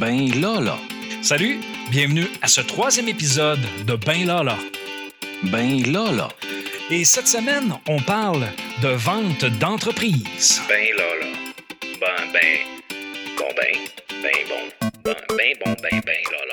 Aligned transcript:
Ben 0.00 0.28
là 0.40 0.60
là. 0.60 0.76
Salut, 1.22 1.60
bienvenue 1.90 2.26
à 2.42 2.48
ce 2.48 2.60
troisième 2.60 3.08
épisode 3.08 3.60
de 3.86 3.94
Ben 3.94 4.26
là 4.26 4.42
là. 4.42 4.56
Ben 5.44 5.82
là 5.92 6.10
là. 6.10 6.28
Et 6.90 7.04
cette 7.04 7.28
semaine, 7.28 7.72
on 7.88 8.00
parle 8.00 8.46
de 8.82 8.88
vente 8.88 9.44
d'entreprise. 9.60 10.60
Ben 10.68 10.88
là 10.96 11.04
là. 11.20 11.26
Ben, 12.00 12.32
ben, 12.32 12.58
bon, 13.38 13.48
ben, 13.56 13.78
ben 14.22 14.32
bon. 14.48 14.88
Ben, 15.04 15.14
ben 15.36 15.54
bon, 15.64 15.74
ben, 15.82 16.00
ben 16.04 16.22
là 16.32 16.38
là. 16.38 16.43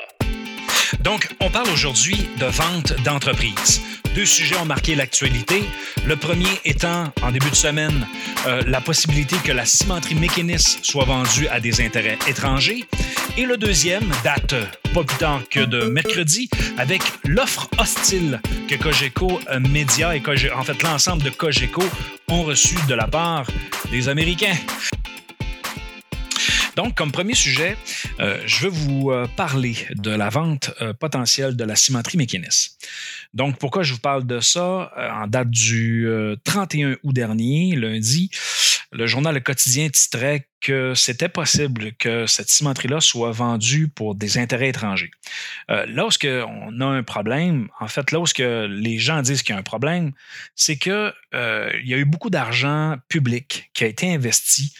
Donc, 1.04 1.30
on 1.40 1.50
parle 1.50 1.70
aujourd'hui 1.70 2.30
de 2.38 2.46
vente 2.46 2.94
d'entreprise. 3.04 3.82
Deux 4.14 4.26
sujets 4.26 4.58
ont 4.58 4.66
marqué 4.66 4.94
l'actualité. 4.94 5.64
Le 6.06 6.16
premier 6.16 6.50
étant, 6.66 7.12
en 7.22 7.32
début 7.32 7.50
de 7.50 7.56
semaine, 7.56 8.06
euh, 8.46 8.62
la 8.68 8.82
possibilité 8.82 9.36
que 9.44 9.52
la 9.52 9.66
cimenterie 9.66 10.16
Mécanis 10.16 10.78
soit 10.84 11.06
vendue 11.06 11.48
à 11.48 11.60
des 11.60 11.82
intérêts 11.82 12.20
étrangers. 12.28 12.84
Et 13.38 13.46
le 13.46 13.58
deuxième 13.58 14.04
date 14.24 14.54
pas 14.94 15.04
plus 15.04 15.18
tard 15.18 15.42
que 15.50 15.62
de 15.62 15.86
mercredi 15.86 16.50
avec 16.78 17.02
l'offre 17.23 17.70
hostile 17.80 18.42
que 18.68 18.76
Cogeco 18.76 19.40
euh, 19.50 19.59
Média 19.62 20.14
et 20.16 20.20
Coge- 20.20 20.54
en 20.54 20.64
fait 20.64 20.84
l'ensemble 20.84 21.23
de 21.23 21.30
Cogeco 21.30 21.84
ont 22.28 22.44
reçu 22.44 22.76
de 22.90 22.94
la 22.94 23.08
part 23.08 23.45
des 23.90 24.09
Américains. 24.09 24.56
Donc, 26.75 26.95
comme 26.95 27.11
premier 27.11 27.34
sujet, 27.34 27.75
euh, 28.20 28.41
je 28.45 28.66
veux 28.66 28.70
vous 28.70 29.11
euh, 29.11 29.27
parler 29.35 29.75
de 29.95 30.11
la 30.11 30.30
vente 30.30 30.71
euh, 30.81 30.94
potentielle 30.94 31.55
de 31.55 31.63
la 31.63 31.75
cimenterie 31.75 32.17
Mécanis. 32.17 32.77
Donc, 33.34 33.57
pourquoi 33.57 33.84
je 33.84 33.94
vous 33.94 33.99
parle 33.99 34.25
de 34.25 34.39
ça? 34.39 34.91
En 35.13 35.27
date 35.27 35.49
du 35.49 36.07
euh, 36.07 36.35
31 36.44 36.95
août 37.03 37.13
dernier, 37.13 37.75
lundi, 37.75 38.31
le 38.91 39.05
journal 39.05 39.34
Le 39.34 39.41
Quotidien 39.41 39.89
titrait 39.89 40.47
que 40.62 40.94
c'était 40.96 41.30
possible 41.30 41.94
que 41.94 42.28
cette 42.28 42.50
cimenterie-là 42.50 43.02
soit 43.02 43.32
vendue 43.32 43.88
pour 43.88 44.16
des 44.16 44.38
intérêts 44.38 44.70
étrangers. 44.70 45.12
Euh, 45.70 45.86
lorsque 45.88 46.28
on 46.28 46.80
a 46.80 46.86
un 46.86 47.03
problème, 47.03 47.68
en 47.80 47.88
fait, 47.88 48.12
lorsque 48.12 48.40
les 48.40 49.00
gens 49.00 49.22
disent 49.22 49.42
qu'il 49.44 49.53
y 49.53 49.58
a 49.58 49.59
un 49.59 49.64
problème, 49.64 50.12
c'est 50.56 50.78
que 50.78 51.14
euh, 51.34 51.72
il 51.81 51.90
y 51.90 51.94
a 51.94 51.98
eu 51.98 52.06
beaucoup 52.06 52.30
d'argent 52.30 52.95
public 53.08 53.72
qui 53.73 53.84
a 53.84 53.88
été 53.88 54.14
investi 54.14 54.73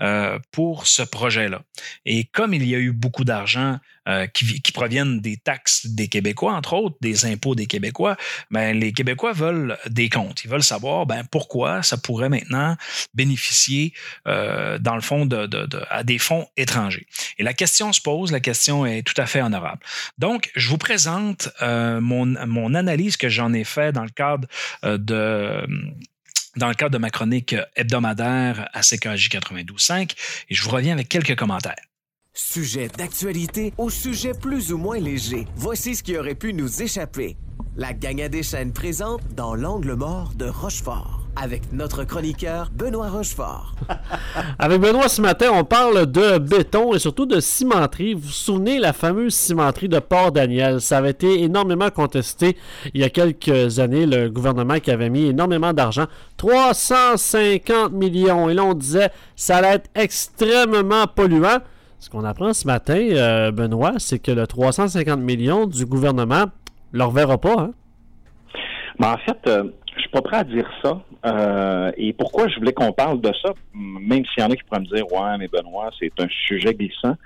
euh, 0.00 0.38
pour 0.52 0.86
ce 0.86 1.02
projet-là. 1.02 1.62
Et 2.06 2.24
comme 2.24 2.54
il 2.54 2.66
y 2.66 2.74
a 2.74 2.78
eu 2.78 2.92
beaucoup 2.92 3.24
d'argent 3.24 3.78
euh, 4.06 4.26
qui, 4.26 4.44
vi- 4.44 4.60
qui 4.60 4.70
proviennent 4.70 5.20
des 5.20 5.38
taxes 5.38 5.86
des 5.86 6.08
Québécois, 6.08 6.52
entre 6.52 6.74
autres, 6.74 6.96
des 7.00 7.24
impôts 7.24 7.54
des 7.54 7.66
Québécois, 7.66 8.16
ben, 8.50 8.78
les 8.78 8.92
Québécois 8.92 9.32
veulent 9.32 9.78
des 9.88 10.10
comptes. 10.10 10.44
Ils 10.44 10.50
veulent 10.50 10.62
savoir 10.62 11.06
ben, 11.06 11.24
pourquoi 11.30 11.82
ça 11.82 11.96
pourrait 11.96 12.28
maintenant 12.28 12.76
bénéficier, 13.14 13.94
euh, 14.28 14.78
dans 14.78 14.94
le 14.94 15.00
fond, 15.00 15.23
à 15.90 16.04
des 16.04 16.18
fonds 16.18 16.46
étrangers. 16.56 17.06
Et 17.38 17.42
la 17.42 17.54
question 17.54 17.92
se 17.92 18.00
pose, 18.00 18.32
la 18.32 18.40
question 18.40 18.86
est 18.86 19.02
tout 19.02 19.20
à 19.20 19.26
fait 19.26 19.42
honorable. 19.42 19.80
Donc, 20.18 20.50
je 20.54 20.68
vous 20.68 20.78
présente 20.78 21.48
euh, 21.62 22.00
mon, 22.00 22.26
mon 22.46 22.74
analyse 22.74 23.16
que 23.16 23.28
j'en 23.28 23.52
ai 23.52 23.64
fait 23.64 23.92
dans 23.92 24.04
le 24.04 24.10
cadre 24.10 24.48
euh, 24.84 24.98
de 24.98 25.66
dans 26.56 26.68
le 26.68 26.74
cadre 26.74 26.92
de 26.92 26.98
ma 26.98 27.10
chronique 27.10 27.56
hebdomadaire 27.74 28.68
à 28.72 28.82
CKJ 28.82 29.28
92.5 29.28 30.12
et 30.50 30.54
je 30.54 30.62
vous 30.62 30.70
reviens 30.70 30.92
avec 30.92 31.08
quelques 31.08 31.34
commentaires. 31.34 31.74
Sujet 32.36 32.88
d'actualité 32.88 33.72
au 33.78 33.90
sujet 33.90 34.32
plus 34.34 34.72
ou 34.72 34.76
moins 34.76 34.98
léger. 34.98 35.46
Voici 35.54 35.94
ce 35.94 36.02
qui 36.02 36.18
aurait 36.18 36.34
pu 36.34 36.52
nous 36.52 36.82
échapper. 36.82 37.36
La 37.76 37.92
gang 37.92 38.28
des 38.28 38.42
chaînes 38.42 38.72
présente 38.72 39.20
dans 39.36 39.54
l'angle 39.54 39.94
mort 39.94 40.32
de 40.34 40.46
Rochefort. 40.46 41.20
Avec 41.40 41.72
notre 41.72 42.02
chroniqueur 42.02 42.72
Benoît 42.72 43.08
Rochefort. 43.08 43.76
Avec 44.58 44.80
Benoît 44.80 45.08
ce 45.08 45.22
matin, 45.22 45.50
on 45.52 45.62
parle 45.62 46.06
de 46.06 46.38
béton 46.38 46.92
et 46.92 46.98
surtout 46.98 47.26
de 47.26 47.38
cimenterie. 47.38 48.14
Vous 48.14 48.22
vous 48.22 48.30
souvenez 48.30 48.80
la 48.80 48.92
fameuse 48.92 49.34
cimenterie 49.34 49.88
de 49.88 50.00
Port-Daniel? 50.00 50.80
Ça 50.80 50.98
avait 50.98 51.10
été 51.10 51.40
énormément 51.44 51.90
contesté 51.90 52.56
il 52.94 53.00
y 53.00 53.04
a 53.04 53.10
quelques 53.10 53.78
années. 53.78 54.06
Le 54.06 54.28
gouvernement 54.28 54.80
qui 54.80 54.90
avait 54.90 55.10
mis 55.10 55.26
énormément 55.26 55.72
d'argent, 55.72 56.06
350 56.38 57.92
millions. 57.92 58.48
Et 58.48 58.54
là, 58.54 58.64
on 58.64 58.74
disait 58.74 59.10
ça 59.36 59.58
allait 59.58 59.76
être 59.76 59.90
extrêmement 59.94 61.06
polluant. 61.06 61.60
Ce 62.04 62.10
qu'on 62.10 62.24
apprend 62.24 62.52
ce 62.52 62.66
matin, 62.66 62.98
euh, 62.98 63.50
Benoît, 63.50 63.94
c'est 63.96 64.18
que 64.18 64.30
le 64.30 64.46
350 64.46 65.18
millions 65.20 65.64
du 65.66 65.86
gouvernement 65.86 66.44
ne 66.92 66.98
le 66.98 67.04
reverra 67.04 67.38
pas. 67.38 67.54
Hein? 67.58 67.70
Mais 68.98 69.06
en 69.06 69.16
fait, 69.16 69.38
euh, 69.46 69.64
je 69.96 70.00
suis 70.02 70.10
pas 70.10 70.20
prêt 70.20 70.36
à 70.36 70.44
dire 70.44 70.68
ça. 70.82 71.00
Euh, 71.24 71.92
et 71.96 72.12
pourquoi 72.12 72.46
je 72.48 72.56
voulais 72.58 72.74
qu'on 72.74 72.92
parle 72.92 73.22
de 73.22 73.30
ça, 73.42 73.54
même 73.72 74.22
s'il 74.26 74.42
y 74.42 74.46
en 74.46 74.50
a 74.50 74.54
qui 74.54 74.62
pourraient 74.64 74.82
me 74.82 74.94
dire, 74.94 75.10
ouais, 75.10 75.38
mais 75.38 75.48
Benoît, 75.48 75.88
c'est 75.98 76.12
un 76.18 76.26
sujet 76.46 76.74
glissant. 76.74 77.16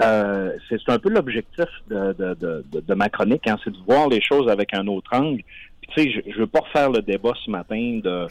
Euh, 0.00 0.52
c'est 0.68 0.78
un 0.86 0.98
peu 1.00 1.08
l'objectif 1.08 1.66
de, 1.90 2.94
ma 2.94 3.08
chronique, 3.08 3.48
hein, 3.48 3.56
c'est 3.64 3.72
de 3.72 3.78
voir 3.84 4.08
les 4.08 4.22
choses 4.22 4.48
avec 4.48 4.74
un 4.74 4.86
autre 4.86 5.10
angle. 5.12 5.42
Tu 5.82 6.02
sais, 6.04 6.08
je, 6.12 6.30
je 6.30 6.38
veux 6.38 6.46
pas 6.46 6.60
refaire 6.60 6.88
le 6.92 7.02
débat 7.02 7.32
ce 7.44 7.50
matin 7.50 7.98
de 8.00 8.28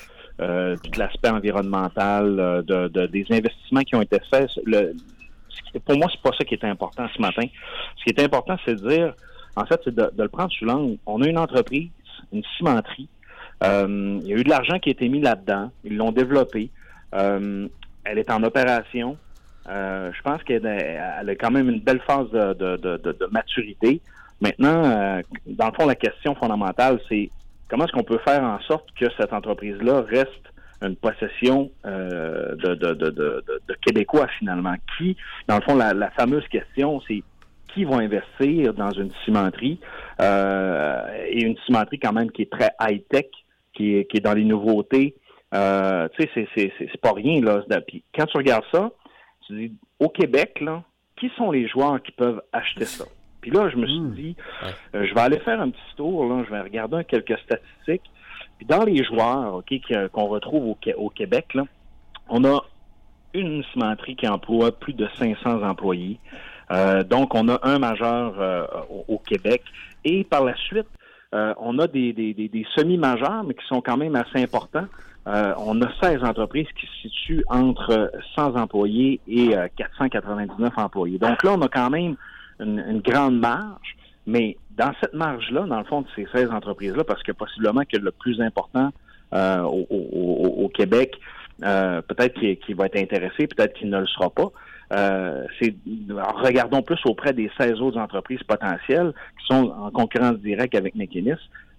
l'aspect 0.98 1.30
environnemental, 1.30 2.64
de, 2.66 2.88
de- 2.88 3.08
des 3.08 3.26
investissements 3.32 3.82
qui 3.82 3.96
ont 3.98 4.02
été 4.02 4.20
faits. 4.34 4.50
Pour 5.86 5.98
moi, 5.98 6.08
c'est 6.12 6.22
pas 6.22 6.36
ça 6.38 6.44
qui 6.44 6.54
est 6.54 6.64
important 6.64 7.08
ce 7.16 7.22
matin. 7.22 7.44
Ce 7.98 8.04
qui 8.04 8.10
est 8.10 8.24
important, 8.24 8.58
c'est 8.66 8.76
de 8.76 8.88
dire, 8.88 9.14
en 9.56 9.66
fait, 9.66 9.80
c'est 9.84 9.94
de, 9.94 10.10
le 10.18 10.30
prendre 10.30 10.52
sous 10.52 10.66
l'angle. 10.66 10.98
On 11.06 11.22
a 11.22 11.28
une 11.28 11.38
entreprise, 11.38 11.90
une 12.32 12.44
cimenterie. 12.58 13.10
Euh, 13.64 14.20
il 14.22 14.28
y 14.28 14.34
a 14.34 14.38
eu 14.38 14.44
de 14.44 14.50
l'argent 14.50 14.80
qui 14.80 14.90
a 14.90 14.92
été 14.92 15.08
mis 15.10 15.22
là-dedans. 15.22 15.72
Ils 15.84 15.98
l'ont 15.98 16.12
développée. 16.12 16.70
Euh, 17.14 17.68
elle 18.04 18.18
est 18.18 18.32
en 18.32 18.44
opération. 18.44 19.18
Euh, 19.70 20.12
je 20.14 20.22
pense 20.22 20.44
qu'elle 20.44 20.66
a, 20.68 21.24
quand 21.36 21.52
même 21.52 21.70
une 21.70 21.80
belle 21.80 22.02
phase 22.02 22.30
de, 22.32 23.30
maturité. 23.32 24.02
Maintenant, 24.42 25.22
dans 25.46 25.68
le 25.68 25.74
fond, 25.74 25.88
la 25.88 25.96
question 25.96 26.36
fondamentale, 26.36 27.00
c'est 27.08 27.30
comment 27.70 27.86
est-ce 27.86 27.94
qu'on 27.94 28.04
peut 28.04 28.20
faire 28.26 28.44
en 28.44 28.60
sorte 28.62 28.88
que 29.00 29.06
cette 29.18 29.32
entreprise-là 29.32 30.02
reste 30.02 30.53
une 30.84 30.96
possession 30.96 31.72
euh, 31.86 32.56
de, 32.56 32.76
de, 32.76 33.44
Québécois 33.86 34.28
finalement. 34.40 34.76
Qui, 34.98 35.18
dans 35.48 35.56
le 35.56 35.62
fond, 35.62 35.76
la, 35.76 35.94
la 35.94 36.12
fameuse 36.12 36.48
question, 36.48 37.02
c'est 37.08 37.24
qui 37.74 37.86
vont 37.86 38.00
investir 38.00 38.74
dans 38.74 38.92
une 38.92 39.12
cimenterie 39.26 39.80
euh, 40.22 41.02
et 41.28 41.44
une 41.44 41.58
cimenterie 41.66 42.00
quand 42.00 42.14
même 42.14 42.32
qui 42.32 42.44
est 42.44 42.52
très 42.52 42.72
high-tech, 42.80 43.26
qui 43.74 43.96
est, 43.96 44.06
qui 44.06 44.18
est 44.18 44.22
dans 44.22 44.34
les 44.34 44.44
nouveautés. 44.44 45.16
Euh, 45.54 46.08
tu 46.18 46.28
sais, 46.34 46.48
c'est- 46.56 47.02
pas 47.02 47.14
rien. 47.14 47.42
Là. 47.42 47.64
Puis 47.88 48.04
quand 48.16 48.26
tu 48.26 48.38
regardes 48.38 48.66
ça, 48.72 48.92
tu 49.46 49.54
dis, 49.54 49.74
au 50.00 50.10
Québec, 50.10 50.60
là, 50.62 50.84
qui 51.18 51.30
sont 51.38 51.52
les 51.52 51.68
joueurs 51.68 52.02
qui 52.02 52.12
peuvent 52.12 52.42
acheter 52.52 52.86
ça? 52.86 53.06
Puis 53.42 53.52
là, 53.52 53.70
je 53.70 53.76
me 53.76 53.86
suis 53.86 54.24
dit, 54.24 54.36
euh, 54.96 55.06
je 55.06 55.14
vais 55.14 55.20
aller 55.20 55.40
faire 55.40 55.60
un 55.60 55.70
petit 55.70 55.96
tour, 55.98 56.26
là, 56.26 56.44
je 56.48 56.52
vais 56.52 56.62
regarder 56.62 57.04
quelques 57.04 57.38
statistiques. 57.40 58.10
Dans 58.68 58.84
les 58.84 59.04
joueurs 59.04 59.62
euh, 59.92 60.08
qu'on 60.10 60.28
retrouve 60.28 60.68
au, 60.70 60.78
Qué- 60.80 60.96
au 60.96 61.10
Québec, 61.10 61.58
on 62.30 62.44
a 62.46 62.64
une 63.34 63.64
cimenterie 63.74 64.16
qui 64.16 64.28
emploie 64.28 64.72
plus 64.72 64.94
de 64.94 65.08
500 65.18 65.64
employés. 65.64 66.20
Euh, 66.72 67.04
donc, 67.04 67.36
on 67.36 67.50
a 67.50 67.60
un 67.64 67.80
majeur 67.80 68.36
euh, 68.40 68.66
au, 69.08 69.18
Québec. 69.18 69.64
Et 70.06 70.24
par 70.24 70.44
la 70.44 70.56
suite, 70.56 70.88
on 71.32 71.80
a 71.80 71.88
des, 71.88 72.66
semi-majeurs, 72.76 73.44
mais 73.44 73.56
qui 73.56 73.66
sont 73.68 73.82
quand 73.82 73.98
même 73.98 74.16
assez 74.16 74.44
importants. 74.44 74.86
On 75.26 75.82
a 75.82 75.88
16 76.02 76.24
entreprises 76.24 76.68
qui 76.80 76.86
se 76.86 77.10
situent 77.10 77.44
entre 77.50 78.12
100 78.36 78.56
employés 78.56 79.20
et 79.28 79.58
euh, 79.58 79.68
499 79.76 80.74
employés. 80.78 81.18
Donc 81.18 81.42
là, 81.44 81.54
on 81.54 81.62
a 81.62 81.70
quand 81.70 81.90
même 81.90 82.16
une, 82.60 82.84
une 82.88 83.02
grande 83.02 83.40
marge. 83.40 83.96
Mais 84.28 84.58
dans 84.78 84.92
cette 85.02 85.14
marge-là, 85.14 85.62
dans 85.68 85.78
le 85.80 85.84
fond 85.86 86.02
de 86.02 86.08
ces 86.16 86.26
16 86.34 86.50
entreprises-là, 86.52 87.04
parce 87.04 87.22
que 87.24 87.32
possiblement 87.32 87.84
que 87.86 87.98
le 87.98 88.12
plus 88.12 88.42
important 88.42 88.92
euh, 89.34 89.62
au, 89.62 89.86
au- 89.90 90.64
au- 90.64 90.70
Québec, 90.70 91.16
euh, 91.64 92.02
peut-être 92.02 92.40
qu'il 92.40 92.76
va 92.76 92.86
être 92.88 92.98
intéressé, 92.98 93.48
peut-être 93.48 93.74
qu'il 93.74 93.90
ne 93.90 94.00
le 94.00 94.08
sera 94.08 94.30
pas. 94.30 94.52
Euh, 94.94 95.46
regardons 96.36 96.82
plus 96.82 97.00
auprès 97.06 97.34
des 97.34 97.50
16 97.58 97.82
autres 97.82 97.98
entreprises 98.00 98.44
potentielles 98.44 99.14
qui 99.40 99.46
sont 99.56 99.72
en 99.72 99.92
concurrence 99.92 100.38
directe 100.40 100.76
avec 100.76 100.96
Mekinis, 100.96 101.34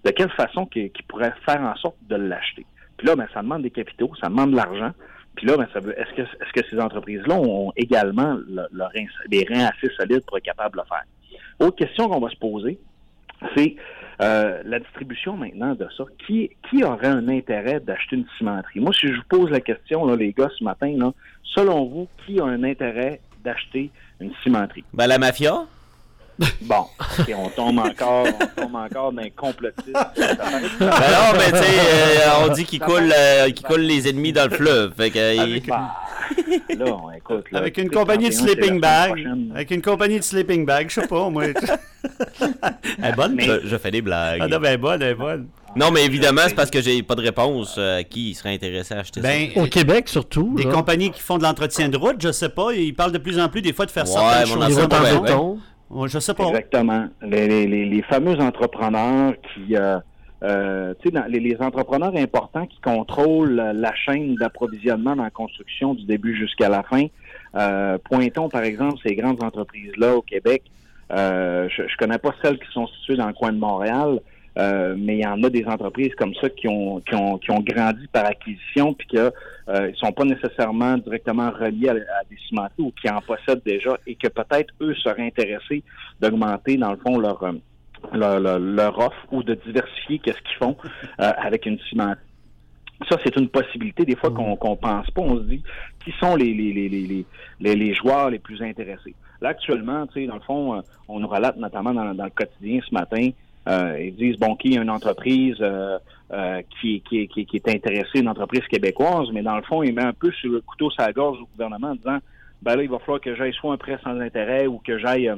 de 0.04 0.10
quelle 0.10 0.30
façon 0.30 0.66
qu'ils 0.66 0.90
pourraient 1.08 1.34
faire 1.46 1.60
en 1.62 1.74
sorte 1.76 1.96
de 2.08 2.16
l'acheter. 2.16 2.66
Puis 2.96 3.06
là, 3.06 3.16
ben, 3.16 3.26
ça 3.34 3.42
demande 3.42 3.62
des 3.62 3.70
capitaux, 3.70 4.10
ça 4.20 4.28
demande 4.28 4.52
de 4.52 4.56
l'argent. 4.56 4.92
Puis 5.36 5.46
là, 5.46 5.56
ben, 5.56 5.66
ça 5.72 5.80
veut, 5.80 5.98
est-ce 5.98 6.12
que, 6.14 6.22
est-ce 6.22 6.52
que 6.60 6.68
ces 6.70 6.78
entreprises-là 6.80 7.34
ont 7.36 7.72
également 7.76 8.34
le, 8.48 8.66
le 8.70 8.84
rein- 8.84 9.06
des 9.28 9.44
reins 9.48 9.66
assez 9.76 9.92
solides 9.96 10.24
pour 10.26 10.36
être 10.38 10.44
capables 10.44 10.76
de 10.76 10.80
le 10.82 10.86
faire? 10.88 11.04
Autre 11.58 11.76
question 11.76 12.08
qu'on 12.08 12.20
va 12.20 12.30
se 12.30 12.36
poser, 12.36 12.78
c'est 13.56 13.76
euh, 14.22 14.62
la 14.64 14.78
distribution 14.78 15.36
maintenant 15.36 15.74
de 15.74 15.86
ça. 15.96 16.04
Qui, 16.26 16.50
qui 16.70 16.84
aurait 16.84 17.08
un 17.08 17.28
intérêt 17.28 17.80
d'acheter 17.80 18.16
une 18.16 18.26
cimenterie? 18.38 18.80
Moi, 18.80 18.92
si 18.92 19.08
je 19.08 19.14
vous 19.14 19.28
pose 19.28 19.50
la 19.50 19.60
question, 19.60 20.04
là, 20.06 20.16
les 20.16 20.32
gars, 20.32 20.50
ce 20.56 20.64
matin, 20.64 21.12
selon 21.42 21.86
vous, 21.86 22.08
qui 22.24 22.40
a 22.40 22.44
un 22.44 22.62
intérêt 22.62 23.20
d'acheter 23.42 23.90
une 24.20 24.32
cimenterie? 24.42 24.84
Ben, 24.92 25.06
la 25.06 25.18
mafia? 25.18 25.66
Bon, 26.62 26.86
ok, 27.18 27.32
on 27.36 27.48
tombe 27.50 27.78
encore, 27.78 28.26
on 28.26 28.60
tombe 28.62 28.74
encore 28.76 29.12
dans. 29.12 29.22
Ça 29.22 30.10
paraît- 30.14 30.62
Ben 30.78 30.86
non, 30.88 31.38
mais 31.38 31.52
tu 31.52 31.58
sais, 31.58 31.78
euh, 31.78 32.44
on 32.44 32.48
dit 32.52 32.64
qu'il 32.64 32.80
coule, 32.80 33.12
euh, 33.16 33.50
qu'il 33.50 33.64
coule 33.66 33.82
les 33.82 34.08
ennemis 34.08 34.32
dans 34.32 34.44
le 34.50 34.56
fleuve. 34.56 34.92
Fait 34.96 35.10
que, 35.10 35.46
il- 35.56 35.66
Bah, 35.66 35.94
là, 36.76 36.84
on 37.02 37.10
écoute. 37.12 37.44
là, 37.52 37.58
Avec 37.58 37.78
une 37.78 37.90
compagnie 37.90 38.30
de 38.30 38.34
31, 38.34 38.46
c'est 38.48 38.56
la 38.56 38.62
sleeping 38.62 38.80
bag. 38.80 39.28
Avec 39.54 39.70
une 39.70 39.82
compagnie 39.82 40.18
de 40.18 40.24
sleeping 40.24 40.64
bag, 40.66 40.88
je 40.90 41.00
sais 41.00 41.06
pas, 41.06 41.28
moi. 41.28 41.44
Elle 41.44 41.54
est 43.04 43.12
bonne? 43.16 43.34
Mais- 43.34 43.44
Je, 43.44 43.60
je 43.68 43.76
fais 43.76 43.90
des 43.90 44.02
blagues. 44.02 44.40
Ah 44.42 44.48
non, 44.48 44.58
ben 44.58 44.68
elle 44.68 44.74
est 44.74 44.78
bonne, 44.78 45.02
elle 45.02 45.10
est 45.10 45.14
bonne. 45.14 45.46
Non, 45.76 45.90
mais 45.90 46.04
évidemment, 46.04 46.42
c'est 46.46 46.54
parce 46.54 46.70
que 46.70 46.80
j'ai 46.80 47.02
pas 47.02 47.16
de 47.16 47.20
réponse 47.22 47.74
euh, 47.78 47.98
à 47.98 48.04
qui 48.04 48.32
serait 48.34 48.54
intéressé 48.54 48.94
à 48.94 49.00
acheter 49.00 49.20
Ben, 49.20 49.50
Au 49.56 49.66
Québec, 49.66 50.08
surtout. 50.08 50.54
des 50.56 50.64
là. 50.64 50.70
compagnies 50.72 51.10
qui 51.10 51.20
font 51.20 51.36
de 51.36 51.42
l'entretien 51.42 51.88
de 51.88 51.96
route, 51.96 52.16
je 52.20 52.30
sais 52.30 52.48
pas, 52.48 52.72
ils 52.72 52.94
parlent 52.94 53.10
de 53.12 53.18
plus 53.18 53.40
en 53.40 53.48
plus 53.48 53.60
des 53.60 53.72
fois 53.72 53.84
de 53.84 53.90
faire 53.90 54.04
Ouais, 54.04 54.12
certaines 54.12 54.58
mais 54.58 54.64
on 54.76 54.84
en 54.84 55.58
Exactement. 56.48 57.06
Les, 57.22 57.66
les, 57.66 57.86
les, 57.86 58.02
fameux 58.02 58.38
entrepreneurs 58.40 59.34
qui, 59.54 59.76
euh, 59.76 59.98
euh, 60.42 60.92
tu 61.00 61.10
sais, 61.10 61.28
les, 61.28 61.56
entrepreneurs 61.60 62.14
importants 62.16 62.66
qui 62.66 62.80
contrôlent 62.80 63.72
la 63.74 63.94
chaîne 63.94 64.34
d'approvisionnement 64.34 65.16
dans 65.16 65.22
la 65.22 65.30
construction 65.30 65.94
du 65.94 66.04
début 66.04 66.36
jusqu'à 66.36 66.68
la 66.68 66.82
fin. 66.82 67.06
Euh, 67.54 67.96
pointons 68.10 68.48
par 68.48 68.62
exemple 68.64 68.98
ces 69.06 69.14
grandes 69.14 69.42
entreprises-là 69.42 70.16
au 70.16 70.22
Québec. 70.22 70.64
Euh, 71.12 71.68
je 71.70 71.96
connais 71.96 72.18
pas 72.18 72.34
celles 72.42 72.58
qui 72.58 72.70
sont 72.72 72.86
situées 72.88 73.16
dans 73.16 73.28
le 73.28 73.32
coin 73.32 73.52
de 73.52 73.58
Montréal, 73.58 74.20
euh, 74.56 74.94
mais 74.96 75.18
il 75.18 75.22
y 75.22 75.26
en 75.26 75.42
a 75.42 75.50
des 75.50 75.64
entreprises 75.66 76.14
comme 76.14 76.34
ça 76.34 76.48
qui 76.48 76.68
ont 76.68 77.00
qui 77.00 77.14
ont, 77.14 77.38
qui 77.38 77.50
ont 77.50 77.60
grandi 77.60 78.06
par 78.08 78.24
acquisition 78.24 78.94
puis 78.94 79.08
que 79.08 79.32
euh, 79.68 79.90
ils 79.90 79.96
sont 79.96 80.12
pas 80.12 80.24
nécessairement 80.24 80.96
directement 80.98 81.50
reliés 81.50 81.88
à, 81.88 82.24
des 82.30 82.36
cimenteries 82.48 82.82
ou 82.82 82.92
qui 82.92 83.08
en 83.10 83.20
possèdent 83.20 83.62
déjà 83.64 83.98
et 84.06 84.14
que 84.14 84.28
peut-être 84.28 84.72
eux 84.80 84.94
seraient 84.94 85.26
intéressés 85.26 85.82
d'augmenter 86.20 86.76
dans 86.76 86.92
le 86.92 86.98
fond 86.98 87.18
leur 87.18 87.42
euh, 87.42 87.52
leur, 88.12 88.58
leur, 88.58 88.98
offre 88.98 89.26
ou 89.32 89.42
de 89.42 89.54
diversifier 89.54 90.18
qu'est-ce 90.18 90.40
qu'ils 90.42 90.58
font 90.58 90.76
euh, 91.20 91.32
avec 91.38 91.66
une 91.66 91.78
cimenterie. 91.88 92.20
Ça, 93.08 93.18
c'est 93.24 93.36
une 93.36 93.48
possibilité 93.48 94.04
des 94.04 94.14
fois 94.14 94.30
qu'on 94.30 94.56
qu'on 94.56 94.76
pense 94.76 95.10
pas. 95.10 95.22
On 95.22 95.38
se 95.38 95.42
dit 95.44 95.62
qui 96.04 96.12
sont 96.20 96.36
les, 96.36 96.52
les, 96.54 96.72
les, 96.72 96.88
les, 97.60 97.74
les, 97.74 97.94
joueurs 97.94 98.30
les 98.30 98.38
plus 98.38 98.62
intéressés? 98.62 99.14
Là, 99.40 99.50
actuellement, 99.50 100.06
tu 100.06 100.20
sais, 100.20 100.26
dans 100.26 100.36
le 100.36 100.40
fond, 100.42 100.76
euh, 100.76 100.80
on 101.08 101.18
nous 101.18 101.28
relate 101.28 101.56
notamment 101.56 101.92
dans 101.92 102.04
le 102.04 102.30
quotidien 102.30 102.80
ce 102.86 102.94
matin, 102.94 103.30
euh, 103.68 103.98
ils 104.00 104.14
disent, 104.14 104.38
bon, 104.38 104.56
qu'il 104.56 104.74
y 104.74 104.78
a 104.78 104.82
une 104.82 104.90
entreprise 104.90 105.56
euh, 105.60 105.98
euh, 106.32 106.62
qui, 106.80 107.00
qui, 107.02 107.28
qui, 107.28 107.46
qui 107.46 107.56
est 107.56 107.68
intéressée, 107.68 108.20
une 108.20 108.28
entreprise 108.28 108.66
québécoise, 108.68 109.28
mais 109.32 109.42
dans 109.42 109.56
le 109.56 109.62
fond, 109.62 109.82
il 109.82 109.94
met 109.94 110.04
un 110.04 110.12
peu 110.12 110.30
sur 110.32 110.52
le 110.52 110.60
couteau 110.60 110.90
la 110.98 111.12
gorge 111.12 111.38
au 111.40 111.46
gouvernement 111.46 111.88
en 111.90 111.94
disant, 111.94 112.18
ben 112.62 112.76
là, 112.76 112.82
il 112.82 112.90
va 112.90 112.98
falloir 112.98 113.20
que 113.20 113.34
j'aille 113.34 113.52
soit 113.52 113.72
un 113.72 113.76
prêt 113.76 113.98
sans 114.02 114.18
intérêt 114.20 114.66
ou 114.66 114.78
que 114.78 114.98
j'aille, 114.98 115.28
euh, 115.28 115.36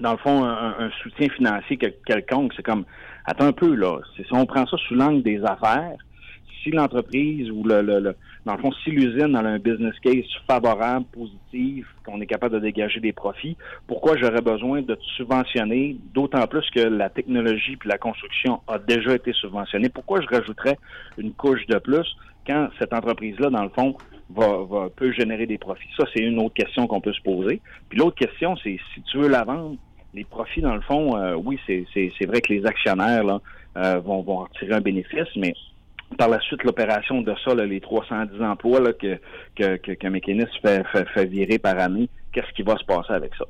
dans 0.00 0.12
le 0.12 0.18
fond, 0.18 0.44
un, 0.44 0.74
un 0.78 0.90
soutien 1.02 1.28
financier 1.28 1.76
quel- 1.76 1.94
quelconque. 2.06 2.52
C'est 2.56 2.62
comme, 2.62 2.84
attends 3.26 3.46
un 3.46 3.52
peu, 3.52 3.74
là, 3.74 3.98
si 4.16 4.24
on 4.32 4.46
prend 4.46 4.66
ça 4.66 4.76
sous 4.76 4.94
l'angle 4.94 5.22
des 5.22 5.42
affaires, 5.44 5.96
si 6.62 6.70
l'entreprise 6.70 7.50
ou 7.50 7.64
le, 7.64 7.82
le, 7.82 8.00
le- 8.00 8.16
dans 8.44 8.54
le 8.54 8.58
fond, 8.60 8.72
si 8.82 8.90
l'usine 8.90 9.36
a 9.36 9.40
un 9.40 9.58
business 9.58 9.94
case 10.00 10.24
favorable, 10.48 11.06
positif, 11.12 11.86
qu'on 12.04 12.20
est 12.20 12.26
capable 12.26 12.54
de 12.56 12.60
dégager 12.60 13.00
des 13.00 13.12
profits, 13.12 13.56
pourquoi 13.86 14.16
j'aurais 14.16 14.40
besoin 14.40 14.82
de 14.82 14.96
subventionner, 15.16 15.96
d'autant 16.12 16.46
plus 16.46 16.68
que 16.70 16.80
la 16.80 17.08
technologie 17.08 17.76
puis 17.76 17.88
la 17.88 17.98
construction 17.98 18.60
a 18.66 18.78
déjà 18.78 19.14
été 19.14 19.32
subventionnée? 19.32 19.88
Pourquoi 19.88 20.20
je 20.20 20.26
rajouterais 20.26 20.78
une 21.18 21.32
couche 21.32 21.66
de 21.66 21.78
plus 21.78 22.06
quand 22.46 22.68
cette 22.78 22.92
entreprise-là, 22.92 23.50
dans 23.50 23.62
le 23.62 23.70
fond, 23.70 23.96
va, 24.30 24.64
va 24.68 24.88
peut 24.88 25.12
générer 25.12 25.46
des 25.46 25.58
profits? 25.58 25.88
Ça, 25.96 26.04
c'est 26.12 26.22
une 26.22 26.40
autre 26.40 26.54
question 26.54 26.86
qu'on 26.86 27.00
peut 27.00 27.12
se 27.12 27.22
poser. 27.22 27.60
Puis 27.88 27.98
l'autre 27.98 28.16
question, 28.16 28.56
c'est 28.56 28.78
si 28.94 29.02
tu 29.02 29.18
veux 29.18 29.28
la 29.28 29.44
vendre, 29.44 29.76
les 30.14 30.24
profits, 30.24 30.60
dans 30.60 30.74
le 30.74 30.80
fond, 30.82 31.16
euh, 31.16 31.34
oui, 31.34 31.58
c'est 31.66 32.26
vrai 32.26 32.40
que 32.40 32.52
les 32.52 32.66
actionnaires 32.66 33.24
là, 33.24 33.40
euh, 33.78 33.98
vont, 34.00 34.22
vont 34.22 34.38
retirer 34.38 34.74
un 34.74 34.80
bénéfice, 34.80 35.28
mais 35.36 35.54
par 36.16 36.28
la 36.28 36.40
suite, 36.40 36.62
l'opération 36.64 37.20
de 37.22 37.34
ça, 37.44 37.54
là, 37.54 37.64
les 37.66 37.80
310 37.80 38.42
emplois 38.42 38.80
là, 38.80 38.92
que, 38.92 39.18
que, 39.56 39.76
que, 39.76 39.92
fait, 40.62 40.84
fait, 40.92 41.08
fait 41.08 41.24
virer 41.26 41.58
par 41.58 41.78
année, 41.78 42.08
qu'est-ce 42.32 42.52
qui 42.54 42.62
va 42.62 42.76
se 42.76 42.84
passer 42.84 43.12
avec 43.12 43.34
ça? 43.36 43.44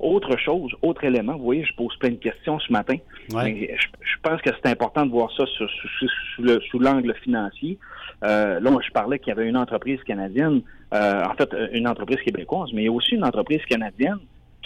Autre 0.00 0.36
chose, 0.36 0.72
autre 0.82 1.04
élément, 1.04 1.36
vous 1.36 1.44
voyez, 1.44 1.64
je 1.64 1.74
pose 1.76 1.96
plein 1.98 2.10
de 2.10 2.16
questions 2.16 2.58
ce 2.58 2.72
matin. 2.72 2.96
Ouais. 3.32 3.44
Mais 3.44 3.76
je, 3.78 3.86
je 4.00 4.16
pense 4.22 4.40
que 4.42 4.50
c'est 4.50 4.70
important 4.70 5.06
de 5.06 5.10
voir 5.10 5.30
ça 5.36 5.44
sous, 5.46 5.68
sous- 5.68 5.88
sous- 5.98 6.08
sous 6.36 6.42
le- 6.42 6.60
sous 6.70 6.78
l'angle 6.80 7.14
financier. 7.22 7.78
Euh, 8.24 8.58
là, 8.58 8.70
moi, 8.70 8.82
je 8.84 8.90
parlais 8.90 9.18
qu'il 9.18 9.28
y 9.28 9.32
avait 9.32 9.48
une 9.48 9.56
entreprise 9.56 10.02
canadienne, 10.02 10.62
euh, 10.92 11.22
en 11.24 11.34
fait, 11.34 11.48
une 11.72 11.86
entreprise 11.86 12.18
québécoise, 12.24 12.70
mais 12.72 12.82
il 12.82 12.84
y 12.86 12.88
a 12.88 12.92
aussi 12.92 13.14
une 13.14 13.24
entreprise 13.24 13.64
canadienne 13.68 14.18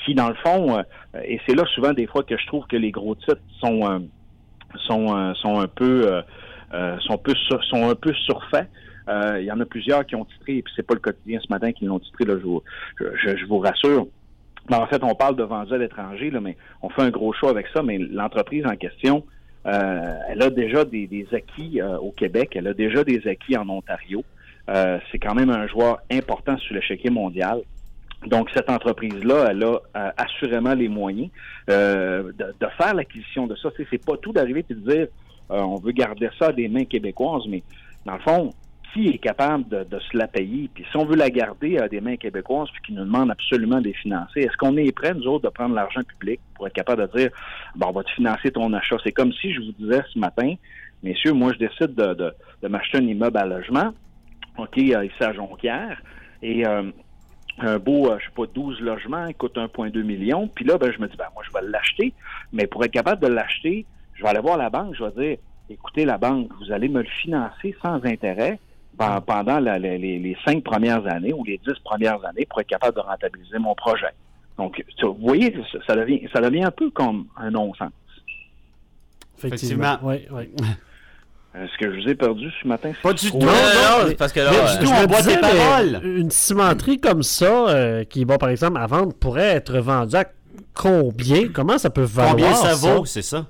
qui, 0.05 0.15
dans 0.15 0.29
le 0.29 0.35
fond, 0.37 0.79
euh, 0.79 0.83
et 1.25 1.39
c'est 1.47 1.55
là 1.55 1.65
souvent 1.75 1.93
des 1.93 2.07
fois 2.07 2.23
que 2.23 2.37
je 2.37 2.47
trouve 2.47 2.67
que 2.67 2.77
les 2.77 2.91
gros 2.91 3.15
titres 3.15 3.41
sont 3.61 4.09
sont 4.87 5.35
sont 5.35 5.61
un 5.61 5.67
peu 5.67 6.23
sont 7.01 7.19
peu 7.19 7.35
sur- 7.35 7.63
sont 7.65 7.89
un 7.91 7.95
peu 7.95 8.13
surfaits. 8.15 8.69
Euh, 9.09 9.39
il 9.41 9.47
y 9.47 9.53
en 9.53 9.59
a 9.59 9.65
plusieurs 9.65 10.05
qui 10.05 10.15
ont 10.17 10.27
titré, 10.27 10.59
et 10.59 10.63
puis 10.63 10.73
c'est 10.77 10.87
pas 10.87 10.95
le 10.95 11.01
quotidien 11.01 11.41
ce 11.43 11.51
matin 11.51 11.73
qui 11.73 11.87
l'ont 11.87 11.99
titré, 11.99 12.25
là, 12.27 12.35
je, 12.39 12.43
vous- 12.45 12.63
je, 13.01 13.37
je- 13.39 13.47
vous 13.47 13.59
rassure. 13.59 14.07
Mais 14.69 14.77
en 14.77 14.87
fait, 14.87 15.03
on 15.03 15.15
parle 15.15 15.35
de 15.37 15.45
vendus 15.45 15.73
à 15.73 15.79
l'étranger, 15.79 16.31
mais 16.43 16.59
on 16.83 16.91
fait 16.91 17.01
un 17.03 17.09
gros 17.11 17.33
choix 17.33 17.49
avec 17.51 17.67
ça, 17.73 17.83
mais 17.83 17.97
l'entreprise 17.97 18.67
en 18.67 18.77
question, 18.77 19.25
euh, 19.67 20.15
elle 20.29 20.43
a 20.43 20.51
déjà 20.51 20.85
des, 20.85 21.07
des 21.07 21.27
acquis 21.33 21.81
euh, 21.81 21.97
au 21.99 22.11
Québec, 22.13 22.51
elle 22.55 22.67
a 22.67 22.75
déjà 22.75 23.03
des 23.03 23.27
acquis 23.27 23.57
en 23.57 23.67
Ontario. 23.71 24.23
Euh, 24.69 24.99
c'est 25.11 25.19
quand 25.19 25.35
même 25.35 25.49
un 25.49 25.67
joueur 25.67 26.01
important 26.13 26.59
sur 26.59 26.75
l'échiquier 26.75 27.09
mondial. 27.09 27.63
Donc, 28.27 28.51
cette 28.53 28.69
entreprise-là, 28.69 29.47
elle 29.51 29.63
a 29.65 29.79
euh, 29.97 30.11
assurément 30.19 30.75
les 30.75 30.89
moyens 30.89 31.31
euh, 31.71 32.25
de, 32.39 32.47
de 32.61 32.67
faire 32.77 32.93
l'acquisition 32.95 33.47
de 33.47 33.57
ça. 33.57 33.71
C'est 33.91 34.05
pas 34.05 34.17
tout 34.19 34.33
d'arriver 34.35 34.67
et 34.69 34.75
de 34.75 34.81
dire 34.81 35.07
euh, 35.07 35.07
on 35.51 35.77
veut 35.77 35.93
garder 35.93 36.29
ça 36.39 36.53
des 36.53 36.69
mains 36.69 36.85
québécoises, 36.85 37.45
mais 37.49 37.63
dans 38.05 38.15
le 38.15 38.21
fond, 38.21 38.55
qui 38.93 39.09
est 39.09 39.19
capable 39.19 39.69
de, 39.69 39.99
se 39.99 40.17
la 40.17 40.27
payer? 40.27 40.71
Puis 40.73 40.85
si 40.91 40.97
on 40.97 41.05
veut 41.05 41.17
la 41.17 41.31
garder 41.31 41.79
à 41.79 41.89
des 41.89 42.01
mains 42.01 42.17
québécoises 42.17 42.69
puis 42.73 42.83
qui 42.87 42.93
nous 42.93 43.05
demandent 43.05 43.31
absolument 43.31 43.81
de 43.81 43.85
les 43.85 43.95
financer, 43.95 44.41
est-ce 44.41 44.57
qu'on 44.57 44.77
est 44.77 44.93
prêt, 44.93 45.15
nous 45.15 45.27
autres, 45.27 45.45
de 45.45 45.51
prendre 45.51 45.75
l'argent 45.75 46.03
public 46.03 46.41
pour 46.55 46.67
être 46.67 46.73
capable 46.73 47.07
de 47.09 47.19
dire 47.19 47.31
bon, 47.77 47.89
on 47.89 47.93
va 47.93 48.03
te 48.03 48.11
financer 48.11 48.51
ton 48.51 48.73
achat? 48.73 48.97
C'est 49.05 49.13
comme 49.13 49.33
si 49.33 49.53
je 49.53 49.61
vous 49.61 49.73
disais 49.73 50.03
ce 50.13 50.19
matin, 50.19 50.55
messieurs, 51.03 51.33
moi 51.33 51.53
je 51.53 51.59
décide 51.59 51.95
de, 51.95 52.35
m'acheter 52.69 52.99
un 52.99 53.07
immeuble 53.07 53.39
à 53.39 53.47
logement, 53.47 53.93
OK, 54.57 54.79
euh, 54.79 55.05
ici 55.05 55.23
à 55.23 55.33
Jonquière, 55.33 56.01
et 56.43 56.67
euh, 56.67 56.91
un 57.61 57.79
beau, 57.79 58.11
euh, 58.11 58.19
je 58.21 58.25
sais 58.27 58.33
pas, 58.35 58.47
12 58.53 58.81
logements, 58.81 59.27
il 59.27 59.35
coûte 59.35 59.57
1,2 59.57 60.03
million. 60.03 60.49
Puis 60.49 60.65
là, 60.65 60.79
ben, 60.79 60.93
je 60.93 61.01
me 61.01 61.09
dis, 61.09 61.17
ben, 61.17 61.27
moi, 61.35 61.43
je 61.47 61.53
vais 61.53 61.67
l'acheter. 61.69 62.15
Mais 62.53 62.67
pour 62.67 62.85
être 62.85 62.93
capable 62.93 63.21
de 63.21 63.29
l'acheter, 63.29 63.85
je 64.19 64.23
vais 64.23 64.29
aller 64.29 64.41
voir 64.41 64.57
la 64.59 64.69
banque, 64.69 64.95
je 64.99 65.05
vais 65.05 65.29
dire, 65.29 65.39
écoutez, 65.71 66.05
la 66.05 66.19
banque, 66.19 66.49
vous 66.61 66.73
allez 66.73 66.89
me 66.89 67.01
le 67.03 67.09
financer 67.23 67.75
sans 67.83 68.05
intérêt 68.05 68.59
pen- 68.99 69.21
pendant 69.27 69.61
la- 69.61 69.79
la- 69.79 69.97
les, 69.97 70.19
les 70.19 70.37
cinq 70.45 70.65
premières 70.65 71.07
années 71.07 71.33
ou 71.33 71.45
les 71.45 71.59
dix 71.67 71.79
premières 71.85 72.23
années 72.27 72.45
pour 72.47 72.61
être 72.61 72.67
capable 72.67 72.97
de 72.97 73.01
rentabiliser 73.01 73.59
mon 73.59 73.75
projet. 73.75 74.13
Donc, 74.59 74.83
tu- 74.97 75.07
vous 75.07 75.17
voyez, 75.21 75.55
ça, 75.73 75.79
ça 75.87 75.95
devient, 75.97 76.29
ça 76.33 76.41
devient 76.41 76.65
un 76.65 76.71
peu 76.73 76.91
comme 76.91 77.27
un 77.37 77.51
non-sens. 77.51 77.93
Effectivement. 79.39 79.99
Oui, 80.03 80.27
oui. 80.33 80.51
Est-ce 81.55 81.77
que 81.79 81.93
je 81.95 82.01
vous 82.03 82.09
ai 82.09 82.15
perdu 82.15 82.51
ce 82.63 82.69
matin? 82.69 82.93
Pas 83.03 83.13
du 83.13 83.31
tout. 83.31 83.39
Non, 83.39 83.47
non, 83.47 83.53
non, 83.53 83.55
mais- 84.05 84.09
c'est 84.11 84.15
parce 84.17 84.33
que 84.33 84.41
là, 84.41 84.51
mais 84.51 84.59
euh, 84.59 84.79
du 84.79 84.85
tout, 84.85 84.93
on 84.93 85.07
boit 85.07 85.23
tes 85.23 85.35
mais 85.37 85.41
paroles. 85.41 86.01
Une 86.05 86.31
cimenterie 86.31 86.99
comme 86.99 87.23
ça, 87.23 87.69
euh, 87.69 88.05
qui 88.05 88.25
va 88.25 88.37
par 88.39 88.51
exemple 88.51 88.79
à 88.79 88.87
vendre, 88.87 89.15
pourrait 89.15 89.55
être 89.57 89.79
vendue 89.79 90.17
à 90.17 90.25
combien? 90.75 91.49
Comment 91.49 91.79
ça 91.79 91.91
peut 91.91 92.03
valoir 92.03 92.33
Combien 92.33 92.55
ça? 92.55 92.75
vaut, 92.75 93.05
c'est 93.07 93.23
ça? 93.23 93.47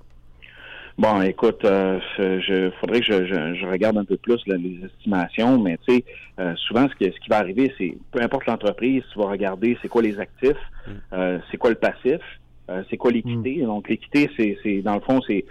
Bon, 0.98 1.22
écoute, 1.22 1.64
euh, 1.64 2.00
je 2.18 2.70
faudrait 2.80 3.00
que 3.00 3.06
je, 3.06 3.24
je- 3.26 3.54
je 3.54 3.66
regarde 3.66 3.96
un 3.98 4.04
peu 4.04 4.16
plus 4.16 4.40
là, 4.48 4.56
les 4.56 4.80
estimations, 4.84 5.56
mais 5.60 5.78
tu 5.86 5.94
sais, 5.94 6.04
euh, 6.40 6.54
souvent 6.56 6.88
ce, 6.88 6.94
que- 6.96 7.12
ce 7.12 7.20
qui 7.20 7.28
va 7.30 7.36
arriver, 7.38 7.72
c'est 7.78 7.96
peu 8.10 8.20
importe 8.20 8.46
l'entreprise, 8.46 9.04
tu 9.12 9.18
vas 9.20 9.26
regarder 9.26 9.78
c'est 9.80 9.86
quoi 9.88 10.02
les 10.02 10.18
actifs, 10.18 10.56
euh, 11.12 11.38
c'est 11.50 11.56
quoi 11.56 11.70
le 11.70 11.76
passif, 11.76 12.20
euh, 12.68 12.82
c'est 12.90 12.96
quoi 12.96 13.12
l'équité. 13.12 13.60
Donc 13.62 13.88
l'équité, 13.88 14.28
c'est, 14.36 14.58
c'est 14.64 14.82
dans 14.82 14.94
le 14.94 15.00
fond, 15.00 15.20
c'est 15.26 15.44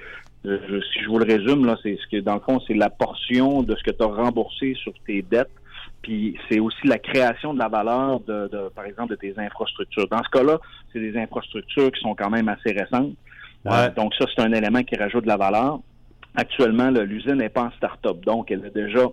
je- 0.43 0.81
si 0.93 0.99
je 1.01 1.07
vous 1.07 1.17
le 1.19 1.25
résume 1.25 1.65
là, 1.65 1.77
c'est 1.81 1.95
ce 1.97 2.07
que 2.07 2.21
dans 2.21 2.35
le 2.35 2.41
fond, 2.41 2.59
c'est 2.67 2.73
la 2.73 2.89
portion 2.89 3.63
de 3.63 3.73
ce 3.75 3.83
que 3.83 3.91
tu 3.91 4.03
as 4.03 4.07
remboursé 4.07 4.73
sur 4.75 4.91
tes 5.05 5.21
dettes. 5.21 5.49
Puis 6.01 6.37
c'est 6.49 6.59
aussi 6.59 6.85
la 6.87 6.99
création 6.99 7.53
de 7.53 7.59
la 7.59 7.69
valeur 7.69 8.19
de, 8.21 8.47
de, 8.49 8.69
par 8.75 8.85
exemple, 8.85 9.11
de 9.11 9.15
tes 9.15 9.33
infrastructures. 9.39 10.07
Dans 10.09 10.21
ce 10.23 10.29
cas-là, 10.29 10.59
c'est 10.91 10.99
des 10.99 11.17
infrastructures 11.17 11.91
qui 11.91 12.01
sont 12.01 12.15
quand 12.15 12.29
même 12.29 12.49
assez 12.49 12.71
récentes. 12.71 13.13
Euh, 13.71 13.89
donc 13.91 14.13
ça, 14.15 14.25
c'est 14.33 14.41
un 14.41 14.53
élément 14.53 14.83
qui 14.83 14.95
rajoute 14.95 15.23
de 15.23 15.27
la 15.27 15.37
valeur. 15.37 15.79
Actuellement, 16.35 16.89
l'usine 16.89 17.35
n'est 17.35 17.49
pas 17.49 17.63
en 17.63 17.71
start-up, 17.71 18.23
donc 18.23 18.51
elle 18.51 18.65
a 18.65 18.69
déjà 18.69 19.07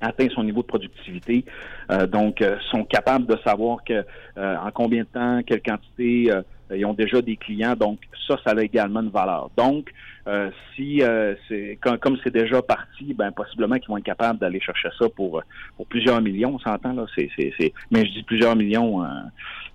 atteint 0.00 0.28
son 0.34 0.44
niveau 0.44 0.62
de 0.62 0.66
productivité. 0.66 1.44
Euh, 1.90 2.06
donc, 2.06 2.42
euh, 2.42 2.56
sont 2.70 2.84
capables 2.84 3.26
de 3.26 3.36
savoir 3.44 3.82
que 3.84 4.04
euh, 4.36 4.56
en 4.56 4.70
combien 4.70 5.02
de 5.02 5.08
temps, 5.08 5.40
quelle 5.46 5.62
quantité, 5.62 6.30
euh, 6.30 6.42
ils 6.74 6.84
ont 6.84 6.94
déjà 6.94 7.20
des 7.22 7.36
clients. 7.36 7.74
Donc, 7.74 8.00
ça, 8.26 8.36
ça 8.44 8.52
a 8.56 8.62
également 8.62 9.00
une 9.00 9.10
valeur. 9.10 9.50
Donc, 9.56 9.90
euh, 10.28 10.50
si 10.76 11.02
euh, 11.02 11.34
c'est 11.48 11.78
comme 11.80 12.16
c'est 12.22 12.32
déjà 12.32 12.60
parti, 12.62 13.14
ben 13.14 13.32
possiblement 13.32 13.76
qu'ils 13.76 13.88
vont 13.88 13.96
être 13.96 14.04
capables 14.04 14.38
d'aller 14.38 14.60
chercher 14.60 14.88
ça 14.98 15.08
pour 15.08 15.42
pour 15.76 15.86
plusieurs 15.86 16.20
millions. 16.20 16.54
On 16.54 16.58
s'entend 16.58 16.92
là. 16.92 17.06
C'est 17.16 17.28
c'est. 17.36 17.72
Mais 17.90 18.04
je 18.06 18.12
dis 18.12 18.22
plusieurs 18.22 18.54
millions. 18.54 19.02
euh, 19.02 19.08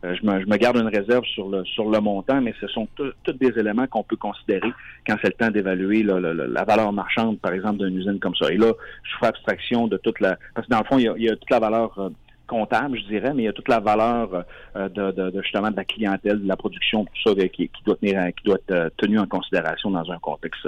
euh, 0.05 0.15
je, 0.22 0.25
me, 0.27 0.41
je 0.41 0.45
me 0.45 0.57
garde 0.57 0.75
une 0.77 0.88
réserve 0.89 1.24
sur 1.25 1.48
le 1.50 1.63
sur 1.65 1.89
le 1.89 2.00
montant, 2.01 2.41
mais 2.41 2.53
ce 2.60 2.67
sont 2.67 2.88
tous 2.95 3.33
des 3.33 3.57
éléments 3.57 3.88
qu'on 3.88 4.03
peut 4.03 4.17
considérer 4.17 4.72
quand 5.07 5.15
c'est 5.22 5.29
le 5.29 5.45
temps 5.45 5.50
d'évaluer 5.50 6.03
le- 6.03 6.19
le- 6.19 6.33
la 6.45 6.63
valeur 6.65 6.91
marchande, 6.91 7.39
par 7.39 7.53
exemple, 7.53 7.77
d'une 7.79 7.98
usine 7.98 8.19
comme 8.19 8.36
ça. 8.36 8.51
Et 8.51 8.57
là, 8.57 8.72
je 9.03 9.17
fais 9.19 9.27
abstraction 9.27 9.88
de 9.88 9.98
toute 9.98 10.19
la 10.19 10.38
parce 10.55 10.67
que 10.67 10.72
dans 10.72 10.79
le 10.79 10.86
fond, 10.86 10.98
il 11.00 11.05
y 11.05 11.07
a, 11.07 11.13
il 11.17 11.24
y 11.24 11.29
a 11.29 11.36
toute 11.38 11.50
la 11.50 11.60
valeur 11.60 11.98
euh, 11.98 12.10
comptable, 12.53 12.98
je 13.00 13.05
dirais, 13.13 13.33
mais 13.33 13.43
il 13.43 13.45
y 13.45 13.50
a 13.50 13.53
toute 13.53 13.67
la 13.67 13.79
valeur 13.79 14.43
euh, 14.75 14.89
de, 14.89 15.12
de- 15.12 15.29
de, 15.31 15.41
justement 15.41 15.72
de 15.72 15.75
la 15.75 15.86
clientèle, 15.86 16.41
de 16.41 16.48
la 16.48 16.55
production, 16.55 17.05
tout 17.05 17.22
ça 17.24 17.29
euh, 17.31 17.48
qui, 17.48 17.67
qui 17.69 17.83
doit 17.86 17.95
tenir, 17.95 18.19
qui 18.38 18.43
doit 18.45 18.55
être 18.57 18.72
euh, 18.72 18.89
tenu 18.98 19.17
en 19.19 19.25
considération 19.27 19.89
dans 19.91 20.10
un 20.12 20.19
contexte 20.19 20.67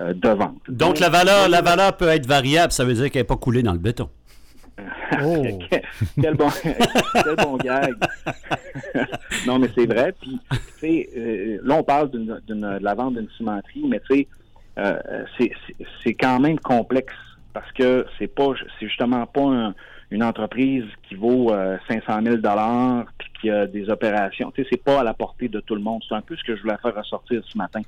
euh, 0.00 0.12
de 0.14 0.28
vente. 0.30 0.58
Donc, 0.68 0.98
la 0.98 1.08
valeur, 1.08 1.48
la 1.48 1.62
valeur 1.62 1.96
peut 1.96 2.08
être 2.08 2.26
variable, 2.26 2.72
ça 2.72 2.84
veut 2.84 2.94
dire 2.94 3.10
qu'elle 3.10 3.22
n'est 3.22 3.26
pas 3.34 3.36
coulée 3.36 3.62
dans 3.62 3.72
le 3.72 3.78
béton. 3.78 4.08
Oh. 5.24 5.44
quel, 5.68 5.82
quel 6.20 6.34
bon, 6.34 6.48
quel 7.24 7.36
bon 7.36 7.56
gag. 7.58 7.94
non, 9.46 9.58
mais 9.58 9.68
c'est 9.74 9.86
vrai. 9.86 10.14
Puis, 10.20 10.38
tu 10.50 10.58
sais, 10.80 11.08
euh, 11.16 11.58
là, 11.62 11.74
on 11.76 11.82
parle 11.84 12.10
d'une, 12.10 12.40
d'une- 12.46 12.78
de 12.78 12.82
la 12.82 12.94
vente 12.94 13.14
d'une 13.14 13.28
cimenterie, 13.36 13.84
mais 13.86 14.00
tu 14.08 14.14
sais, 14.16 14.28
euh, 14.78 14.98
c'est, 15.36 15.52
c'est- 15.66 15.76
c'est 16.02 16.14
quand 16.14 16.40
même 16.40 16.58
complexe 16.58 17.12
parce 17.52 17.70
que 17.72 18.06
c'est 18.18 18.34
pas, 18.34 18.52
c'est 18.80 18.86
justement 18.86 19.26
pas 19.26 19.42
un- 19.44 19.74
une 20.12 20.22
entreprise 20.22 20.84
qui 21.08 21.14
vaut 21.14 21.52
euh, 21.52 21.78
500 21.88 22.20
000 22.22 22.36
dollars 22.36 23.06
puis 23.16 23.28
qui 23.40 23.50
a 23.50 23.66
des 23.66 23.88
opérations. 23.88 24.50
Tu 24.50 24.62
sais, 24.62 24.68
c'est 24.72 24.82
pas 24.82 25.00
à 25.00 25.04
la 25.04 25.14
portée 25.14 25.48
de 25.48 25.60
tout 25.60 25.74
le 25.74 25.80
monde. 25.80 26.02
C'est 26.06 26.14
un 26.14 26.20
peu 26.20 26.36
ce 26.36 26.44
que 26.44 26.54
je 26.54 26.62
voulais 26.62 26.76
faire 26.82 26.94
ressortir 26.94 27.42
ce 27.46 27.56
matin. 27.56 27.80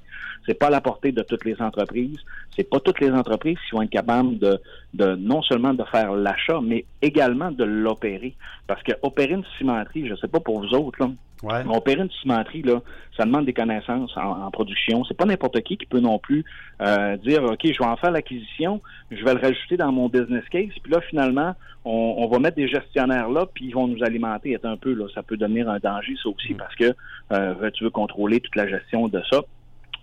C'est 0.47 0.55
pas 0.55 0.69
à 0.69 0.71
la 0.71 0.81
portée 0.81 1.13
de 1.13 1.23
toutes 1.23 1.45
les 1.45 1.61
entreprises. 1.61 2.19
C'est 2.57 2.69
pas 2.69 2.81
toutes 2.81 3.01
les 3.01 3.11
entreprises 3.11 3.59
qui 3.69 3.77
vont 3.77 3.83
être 3.83 3.91
capables 3.91 4.39
de, 4.39 5.15
non 5.17 5.43
seulement 5.43 5.75
de 5.75 5.85
faire 5.85 6.13
l'achat, 6.13 6.61
mais 6.63 6.87
également 7.03 7.51
de 7.51 7.65
l'opérer. 7.65 8.35
Parce 8.67 8.83
que 8.83 8.93
opérer 9.03 9.35
une 9.35 9.45
cimenterie, 9.59 10.09
je 10.09 10.15
sais 10.17 10.29
pas 10.29 10.41
pour 10.41 10.61
vous 10.61 10.75
autres, 10.75 11.01
là, 11.01 11.11
Ouais. 11.45 11.63
opérer 11.77 12.01
une 12.03 12.11
cimenterie, 12.23 12.63
là, 12.63 12.81
ça 13.17 13.25
demande 13.25 13.45
des 13.47 13.53
connaissances 13.53 14.17
en, 14.17 14.43
en 14.47 14.51
production. 14.51 15.05
C'est 15.05 15.17
pas 15.17 15.25
n'importe 15.27 15.61
qui 15.63 15.77
qui 15.77 15.87
peut 15.87 16.01
non 16.01 16.19
plus 16.19 16.45
euh, 16.81 17.17
dire 17.19 17.45
OK, 17.45 17.61
je 17.65 17.79
vais 17.79 17.85
en 17.85 17.97
faire 17.97 18.11
l'acquisition, 18.11 18.81
je 19.11 19.25
vais 19.25 19.35
le 19.35 19.41
rajouter 19.41 19.77
dans 19.77 19.93
mon 19.93 20.09
business 20.09 20.45
case, 20.51 20.71
puis 20.83 20.91
là, 20.93 21.01
finalement, 21.03 21.55
on, 21.85 22.15
on 22.19 22.27
va 22.29 22.39
mettre 22.39 22.57
des 22.57 22.67
gestionnaires 22.69 23.29
là, 23.29 23.47
puis 23.53 23.67
ils 23.67 23.75
vont 23.75 23.87
nous 23.87 24.03
alimenter. 24.03 24.59
Un 24.65 24.77
peu 24.77 24.95
là, 24.95 25.07
ça 25.15 25.23
peut 25.23 25.37
devenir 25.37 25.69
un 25.69 25.79
danger, 25.79 26.15
ça 26.23 26.31
aussi, 26.31 26.55
parce 26.55 26.75
que 26.77 26.95
euh, 27.33 27.71
tu 27.73 27.85
veux 27.85 27.91
contrôler 27.91 28.41
toute 28.41 28.57
la 28.57 28.67
gestion 28.67 29.09
de 29.09 29.21
ça. 29.31 29.43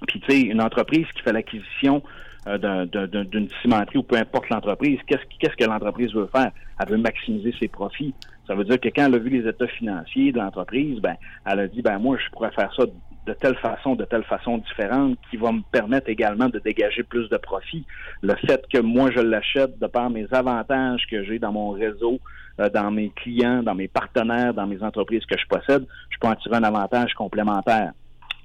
Puis, 0.07 0.19
tu 0.21 0.31
sais, 0.31 0.41
une 0.41 0.62
entreprise 0.62 1.05
qui 1.15 1.21
fait 1.21 1.33
l'acquisition 1.33 2.01
euh, 2.48 2.57
d'un- 2.57 2.86
d'un- 2.88 3.05
d'un- 3.07 3.24
d'une 3.24 3.48
cimenterie 3.62 4.00
ou 4.00 4.03
peu 4.03 4.15
importe 4.17 4.50
l'entreprise, 4.50 4.98
qu'est-ce 5.07 5.21
qu'est-ce 5.39 5.55
que 5.55 5.63
l'entreprise 5.69 6.12
veut 6.13 6.27
faire? 6.36 6.51
Elle 6.79 6.88
veut 6.89 6.98
maximiser 6.98 7.53
ses 7.60 7.67
profits. 7.67 8.13
Ça 8.51 8.58
veut 8.58 8.65
dire 8.65 8.81
que 8.81 8.89
quand 8.89 9.05
elle 9.05 9.15
a 9.15 9.17
vu 9.17 9.29
les 9.29 9.48
états 9.48 9.67
financiers 9.67 10.34
de 10.34 10.38
l'entreprise, 10.38 11.00
ben, 11.00 11.15
elle 11.46 11.62
a 11.62 11.67
dit, 11.70 11.81
ben, 11.81 12.00
moi, 12.00 12.17
je 12.17 12.29
pourrais 12.31 12.51
faire 12.51 12.70
ça 12.75 12.84
de 13.25 13.34
telle 13.34 13.55
façon, 13.55 13.96
de 13.96 14.03
telle 14.03 14.25
façon 14.25 14.58
différente, 14.58 15.17
qui 15.29 15.38
va 15.38 15.53
me 15.53 15.62
permettre 15.72 16.10
également 16.10 16.50
de 16.50 16.60
dégager 16.60 17.03
plus 17.03 17.29
de 17.29 17.38
profits. 17.38 17.86
Le 18.22 18.36
fait 18.36 18.62
que 18.67 18.79
moi, 18.79 19.10
je 19.10 19.22
l'achète 19.22 19.79
de 19.79 19.88
par 19.88 20.10
mes 20.10 20.27
avantages 20.34 21.08
que 21.10 21.24
j'ai 21.24 21.39
dans 21.39 21.53
mon 21.53 21.70
réseau, 21.70 22.20
euh, 22.60 22.67
dans 22.67 22.91
mes 22.91 23.12
clients, 23.12 23.63
dans 23.63 23.75
mes 23.75 23.88
partenaires, 23.88 24.53
dans 24.53 24.67
mes 24.67 24.84
entreprises 24.84 25.25
que 25.25 25.38
je 25.39 25.48
possède, 25.48 25.88
je 26.10 26.17
peux 26.20 26.27
en 26.27 26.36
tirer 26.36 26.58
un 26.58 26.63
avantage 26.63 27.13
complémentaire. 27.13 27.93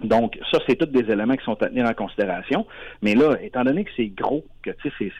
Donc, 0.00 0.38
ça, 0.50 0.58
c'est 0.68 0.76
tous 0.76 0.86
des 0.86 1.10
éléments 1.10 1.36
qui 1.36 1.44
sont 1.44 1.60
à 1.62 1.68
tenir 1.68 1.86
en 1.86 1.94
considération. 1.94 2.66
Mais 3.00 3.14
là, 3.14 3.36
étant 3.42 3.64
donné 3.64 3.84
que 3.84 3.90
c'est 3.96 4.08
gros, 4.08 4.44
que 4.62 4.70
tu 4.70 4.90
sais, 4.90 4.94
c'est, 4.98 5.12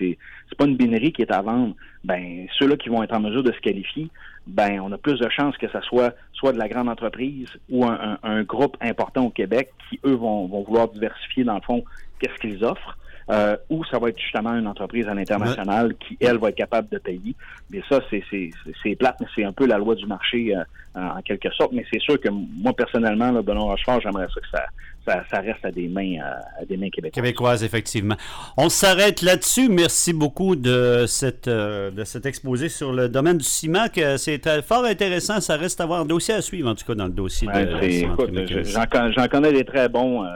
c'est, 0.51 0.59
pas 0.59 0.67
une 0.67 0.77
binerie 0.77 1.13
qui 1.13 1.23
est 1.23 1.33
à 1.33 1.41
vendre, 1.41 1.75
ben, 2.05 2.47
ceux-là 2.59 2.77
qui 2.77 2.89
vont 2.91 3.03
être 3.03 3.15
en 3.15 3.21
mesure 3.21 3.43
de 3.43 3.53
se 3.53 3.61
qualifier, 3.61 4.09
ben, 4.47 4.81
on 4.81 4.93
a 4.93 4.99
plus 4.99 5.19
de 5.19 5.29
chances 5.31 5.57
que 5.57 5.69
ça 5.71 5.81
soit 5.83 6.15
soit 6.35 6.53
de 6.53 6.59
la 6.59 6.69
grande 6.69 6.89
entreprise 6.89 7.49
ou 7.71 7.85
un, 7.87 8.19
un- 8.23 8.29
un 8.31 8.43
groupe 8.43 8.77
important 8.81 9.25
au 9.25 9.31
Québec 9.31 9.73
qui, 9.89 9.99
eux, 10.05 10.15
vont, 10.15 10.47
vont 10.47 10.63
vouloir 10.63 10.89
diversifier, 10.89 11.45
dans 11.45 11.55
le 11.57 11.63
fond, 11.63 11.83
qu'est-ce 12.21 12.39
qu'ils 12.39 12.63
offrent. 12.65 12.99
Euh, 13.31 13.57
ou 13.71 13.85
ça 13.87 13.99
va 13.99 14.09
être 14.09 14.19
justement 14.19 14.55
une 14.55 14.67
entreprise 14.67 15.07
à 15.09 15.15
l'international 15.15 15.95
qui, 15.97 16.17
elle, 16.21 16.39
va 16.39 16.51
être 16.51 16.57
capable 16.57 16.89
de 16.91 16.99
payer. 16.99 17.35
Mais 17.71 17.83
ça, 17.89 18.01
c'est, 18.11 18.97
plate, 18.97 19.17
mais 19.21 19.27
c'est 19.35 19.45
un 19.45 19.53
peu 19.53 19.67
la 19.67 19.79
loi 19.79 19.95
du 19.95 20.07
marché 20.07 20.55
euh, 20.55 20.63
en, 20.95 21.21
quelque 21.23 21.51
sorte. 21.51 21.73
Mais 21.73 21.85
c'est 21.93 22.01
sûr 22.01 22.21
que 22.21 22.29
moi, 22.29 22.73
personnellement, 22.73 23.33
là, 23.33 23.43
Benoît 23.43 23.65
Rochefort, 23.65 24.01
j'aimerais 24.01 24.27
ça 24.33 24.41
que 24.41 24.49
ça, 24.53 24.65
ça, 25.07 25.25
ça 25.31 25.41
reste 25.41 25.65
à 25.65 25.71
des 25.71 25.89
mains, 25.89 26.19
euh, 26.21 26.63
à 26.63 26.65
des 26.65 26.77
mains 26.77 26.91
québécoises. 26.91 27.23
Québécoise, 27.23 27.65
effectivement. 27.65 28.17
On 28.57 28.69
s'arrête 28.69 29.23
là-dessus. 29.23 29.69
Merci 29.69 30.13
beaucoup 30.13 30.57
de, 30.57 31.05
cette, 31.07 31.49
euh, 31.49 31.91
de 31.91 32.05
cet 32.05 32.27
exposé 32.27 32.69
sur 32.69 32.93
le 32.93 33.09
domaine 33.09 33.39
du 33.39 33.45
ciment. 33.45 33.87
C'est 34.17 34.47
euh, 34.47 34.63
fort 34.63 34.85
intéressant. 34.85 35.41
Ça 35.41 35.57
reste 35.57 35.81
à 35.81 35.87
voir 35.87 36.01
un 36.01 36.07
dossier 36.07 36.35
à 36.35 36.43
suivre, 36.43 36.69
en 36.69 36.75
tout 36.75 36.85
cas, 36.85 36.95
dans 36.95 37.07
le 37.07 37.13
dossier 37.13 37.49
Ouais, 37.49 37.65
de 37.65 38.63
j'en 38.65 39.29
connais 39.29 39.53
des 39.53 39.65
très 39.65 39.89
bons 39.89 40.25
euh, 40.25 40.29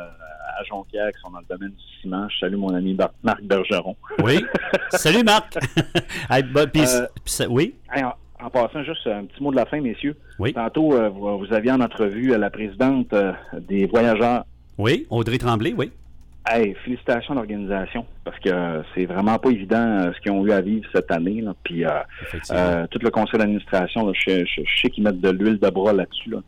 à 0.60 0.64
Jonquière 0.64 1.10
qui 1.12 1.20
sont 1.22 1.30
dans 1.30 1.40
le 1.40 1.46
domaine 1.48 1.70
du 1.70 2.00
ciment. 2.00 2.28
Je 2.28 2.38
salue 2.38 2.56
mon 2.56 2.74
ami 2.74 2.94
Bar- 2.94 3.12
Marc 3.22 3.42
Bergeron. 3.42 3.96
Oui. 4.22 4.44
Salut, 4.90 5.22
Marc. 5.24 5.56
Hey, 6.28 6.42
bah, 6.42 6.62
Euh, 6.62 6.66
puis 6.66 6.82
ça- 7.24 7.48
oui? 7.48 7.74
Hey, 7.92 8.04
en, 8.04 8.12
en 8.44 8.50
passant, 8.50 8.82
juste 8.84 9.06
un 9.06 9.24
petit 9.24 9.42
mot 9.42 9.50
de 9.50 9.56
la 9.56 9.66
fin, 9.66 9.80
messieurs. 9.80 10.16
Oui. 10.38 10.52
Tantôt, 10.52 10.94
euh, 10.94 11.08
vous, 11.08 11.38
vous 11.38 11.52
aviez 11.52 11.72
en 11.72 11.80
entrevue 11.80 12.32
euh, 12.32 12.38
la 12.38 12.50
présidente 12.50 13.12
euh, 13.12 13.32
des 13.68 13.86
voyageurs. 13.86 14.44
Oui. 14.78 15.06
Audrey 15.10 15.38
Tremblay, 15.38 15.74
oui. 15.76 15.90
Hey, 16.48 16.74
félicitations 16.84 17.32
à 17.32 17.36
l'organisation, 17.36 18.06
parce 18.24 18.38
que 18.40 18.82
c'est 18.94 19.04
vraiment 19.04 19.38
pas 19.38 19.50
évident 19.50 20.10
ce 20.14 20.20
qu'ils 20.20 20.32
ont 20.32 20.44
eu 20.46 20.52
à 20.52 20.62
vivre 20.62 20.88
cette 20.92 21.10
année. 21.12 21.42
Là. 21.42 21.52
Puis 21.62 21.84
tout 22.90 22.98
le 23.02 23.10
conseil 23.10 23.38
d'administration, 23.38 24.10
je, 24.14 24.44
je- 24.46 24.62
je 24.64 24.80
sais 24.80 24.88
qu'ils 24.88 25.04
mettent 25.04 25.20
de 25.20 25.30
l'huile 25.30 25.58
de 25.58 25.68
bras 25.70 25.92
là-dessus. 25.92 26.30
Là. 26.30 26.38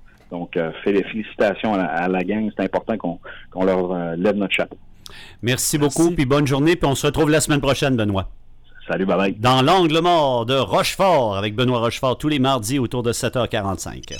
Fé- 0.85 1.05
félicitations 1.13 1.75
à 1.75 1.79
la, 1.79 1.85
à 1.87 2.09
la 2.09 2.23
gang. 2.25 2.51
C'est 2.57 2.65
important 2.65 2.97
qu'on 2.97 3.19
qu'on 3.51 3.65
leur 3.65 3.93
euh, 3.93 4.17
lève 4.17 4.37
notre 4.37 4.55
chapeau. 4.55 4.77
Merci 5.43 5.79
beaucoup, 5.79 6.11
puis 6.13 6.25
bonne 6.25 6.47
journée, 6.47 6.77
puis 6.77 6.87
on 6.89 6.95
se 6.95 7.07
retrouve 7.07 7.31
la 7.31 7.41
semaine 7.41 7.61
prochaine, 7.61 7.97
Benoît. 7.97 8.31
Salut, 8.89 9.05
bye 9.07 9.17
bye. 9.17 9.35
Dans 9.39 9.63
l'angle 9.63 10.01
mort 10.01 10.45
de 10.47 10.55
Rochefort, 10.55 11.37
avec 11.37 11.55
Benoît 11.55 11.79
Rochefort, 11.81 12.19
tous 12.19 12.29
les 12.29 12.39
mardis 12.39 12.79
autour 12.79 13.03
de 13.03 13.13
7h45. 13.13 14.15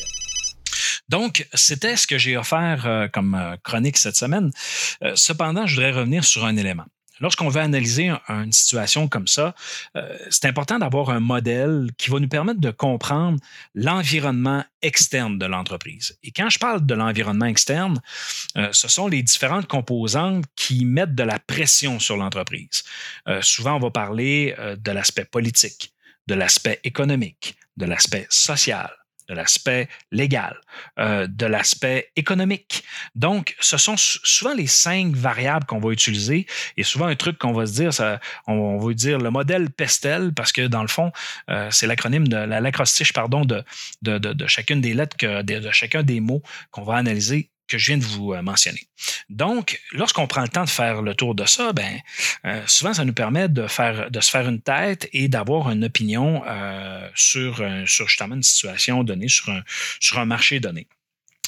Donc, 1.09 1.47
c'était 1.53 1.97
ce 1.97 2.07
que 2.07 2.17
j'ai 2.17 2.37
offert 2.37 2.85
euh, 2.87 3.09
comme 3.09 3.35
euh, 3.35 3.57
chronique 3.63 3.97
cette 3.99 4.17
semaine. 4.17 4.51
Euh, 5.03 5.13
cependant, 5.15 5.67
je 5.67 5.75
voudrais 5.75 5.93
revenir 5.93 6.25
sur 6.25 6.45
un 6.45 6.57
élément. 6.57 6.85
Lorsqu'on 7.23 7.49
veut 7.49 7.63
analyser 7.63 8.09
un- 8.09 8.45
une 8.45 8.53
situation 8.53 9.09
comme 9.09 9.27
ça, 9.27 9.55
euh, 9.97 10.19
c'est 10.29 10.47
important 10.47 10.79
d'avoir 10.79 11.09
un 11.11 11.21
modèle 11.21 11.87
qui 11.97 12.11
va 12.11 12.19
nous 12.21 12.29
permettre 12.29 12.61
de 12.61 12.71
comprendre 12.71 13.39
l'environnement 13.75 14.65
externe 14.83 15.39
de 15.39 15.47
l'entreprise. 15.47 16.19
Et 16.23 16.33
quand 16.33 16.51
je 16.51 16.59
parle 16.59 16.85
de 16.85 16.95
l'environnement 16.95 17.47
externe, 17.47 18.01
euh, 18.59 18.69
ce 18.73 18.89
sont 18.89 19.09
les 19.09 19.23
différentes 19.23 19.69
composantes 19.69 20.45
qui 20.57 20.85
mettent 20.85 21.15
de 21.15 21.23
la 21.23 21.39
pression 21.39 21.99
sur 22.01 22.17
l'entreprise. 22.17 22.83
Euh, 23.29 23.41
souvent, 23.41 23.77
on 23.77 23.81
va 23.81 23.91
parler 23.91 24.55
de 24.79 24.91
l'aspect 24.91 25.25
politique, 25.25 25.95
de 26.27 26.35
l'aspect 26.35 26.81
économique, 26.85 27.57
de 27.77 27.87
l'aspect 27.87 28.27
social, 28.31 28.91
de 29.29 29.35
l'aspect 29.35 29.89
légal, 30.11 30.57
euh, 30.99 31.27
de 31.27 31.47
l'aspect 31.47 32.11
économique. 32.17 32.85
Donc, 33.15 33.55
ce 33.61 33.77
sont 33.77 33.97
sou- 33.97 34.19
souvent 34.25 34.55
les 34.55 34.67
cinq 34.67 35.15
variables 35.15 35.65
qu'on 35.67 35.79
va 35.81 35.91
utiliser 35.93 36.47
et 36.77 36.83
souvent 36.83 37.07
un 37.07 37.15
truc 37.15 37.39
qu'on 37.39 37.53
va 37.53 37.67
se 37.67 37.73
dire, 37.75 37.95
ça, 37.95 38.21
on, 38.47 38.55
on 38.55 38.79
va 38.79 38.93
dire 38.95 39.19
le 39.19 39.31
modèle 39.31 39.71
PESTEL 39.71 40.33
parce 40.35 40.53
que 40.53 40.67
dans 40.67 40.83
le 40.83 40.89
fond, 40.89 41.13
euh, 41.51 41.69
c'est 41.71 41.87
l'acronyme 41.87 42.27
de 42.27 42.37
la- 42.37 42.61
l'acrostiche 42.61 43.13
pardon 43.13 43.45
de, 43.45 43.63
chacune 44.49 44.81
des 44.81 44.95
lettres, 44.95 45.17
de 45.43 45.71
chacun 45.71 46.03
des 46.03 46.21
mots 46.21 46.43
qu'on 46.71 46.83
va 46.83 46.97
analyser 46.97 47.51
que 47.69 47.79
je 47.79 47.93
viens 47.93 47.99
de 47.99 48.05
vous 48.05 48.33
euh, 48.33 48.43
mentionner. 48.43 48.87
Donc, 49.29 49.81
lorsqu'on 49.93 50.27
prend 50.27 50.43
le 50.43 50.49
temps 50.49 50.65
de 50.65 50.71
faire 50.71 51.03
le 51.03 51.15
tour 51.15 51.35
de 51.35 51.45
ça, 51.45 51.73
ben, 51.73 51.99
euh, 52.45 52.63
souvent, 52.67 52.95
ça 52.95 53.05
nous 53.05 53.13
permet 53.13 53.49
de, 53.49 53.67
faire, 53.67 54.11
de 54.11 54.21
se 54.21 54.31
faire 54.31 54.49
une 54.49 54.61
tête 54.61 55.09
et 55.13 55.29
d'avoir 55.29 55.71
une 55.71 55.85
opinion 55.85 56.43
euh, 56.47 57.09
sur, 57.15 57.65
sur 57.87 58.09
justement 58.09 58.35
une 58.35 58.43
situation 58.43 59.05
donnée, 59.05 59.29
sur 59.29 59.49
un, 59.49 59.63
sur 60.01 60.19
un 60.19 60.25
marché 60.25 60.61
donné. 60.61 60.87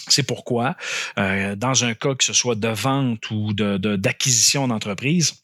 C'est 0.09 0.23
pourquoi, 0.23 0.77
dans 1.17 1.85
un 1.85 1.95
cas 1.95 2.15
que 2.15 2.25
ce 2.25 2.35
soit 2.35 2.57
de 2.57 2.69
vente 2.69 3.31
ou 3.31 3.55
d'acquisition 3.55 4.69
d'entreprise, 4.69 5.44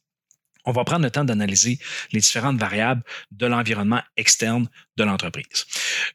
on 0.64 0.73
va 0.73 0.85
prendre 0.85 1.02
le 1.02 1.11
temps 1.11 1.25
d'analyser 1.25 1.79
les 2.12 2.21
différentes 2.21 2.59
variables 2.59 3.02
de 3.31 3.47
l'environnement 3.47 4.02
externe 4.17 4.69
de 4.97 5.05
l'entreprise. 5.05 5.67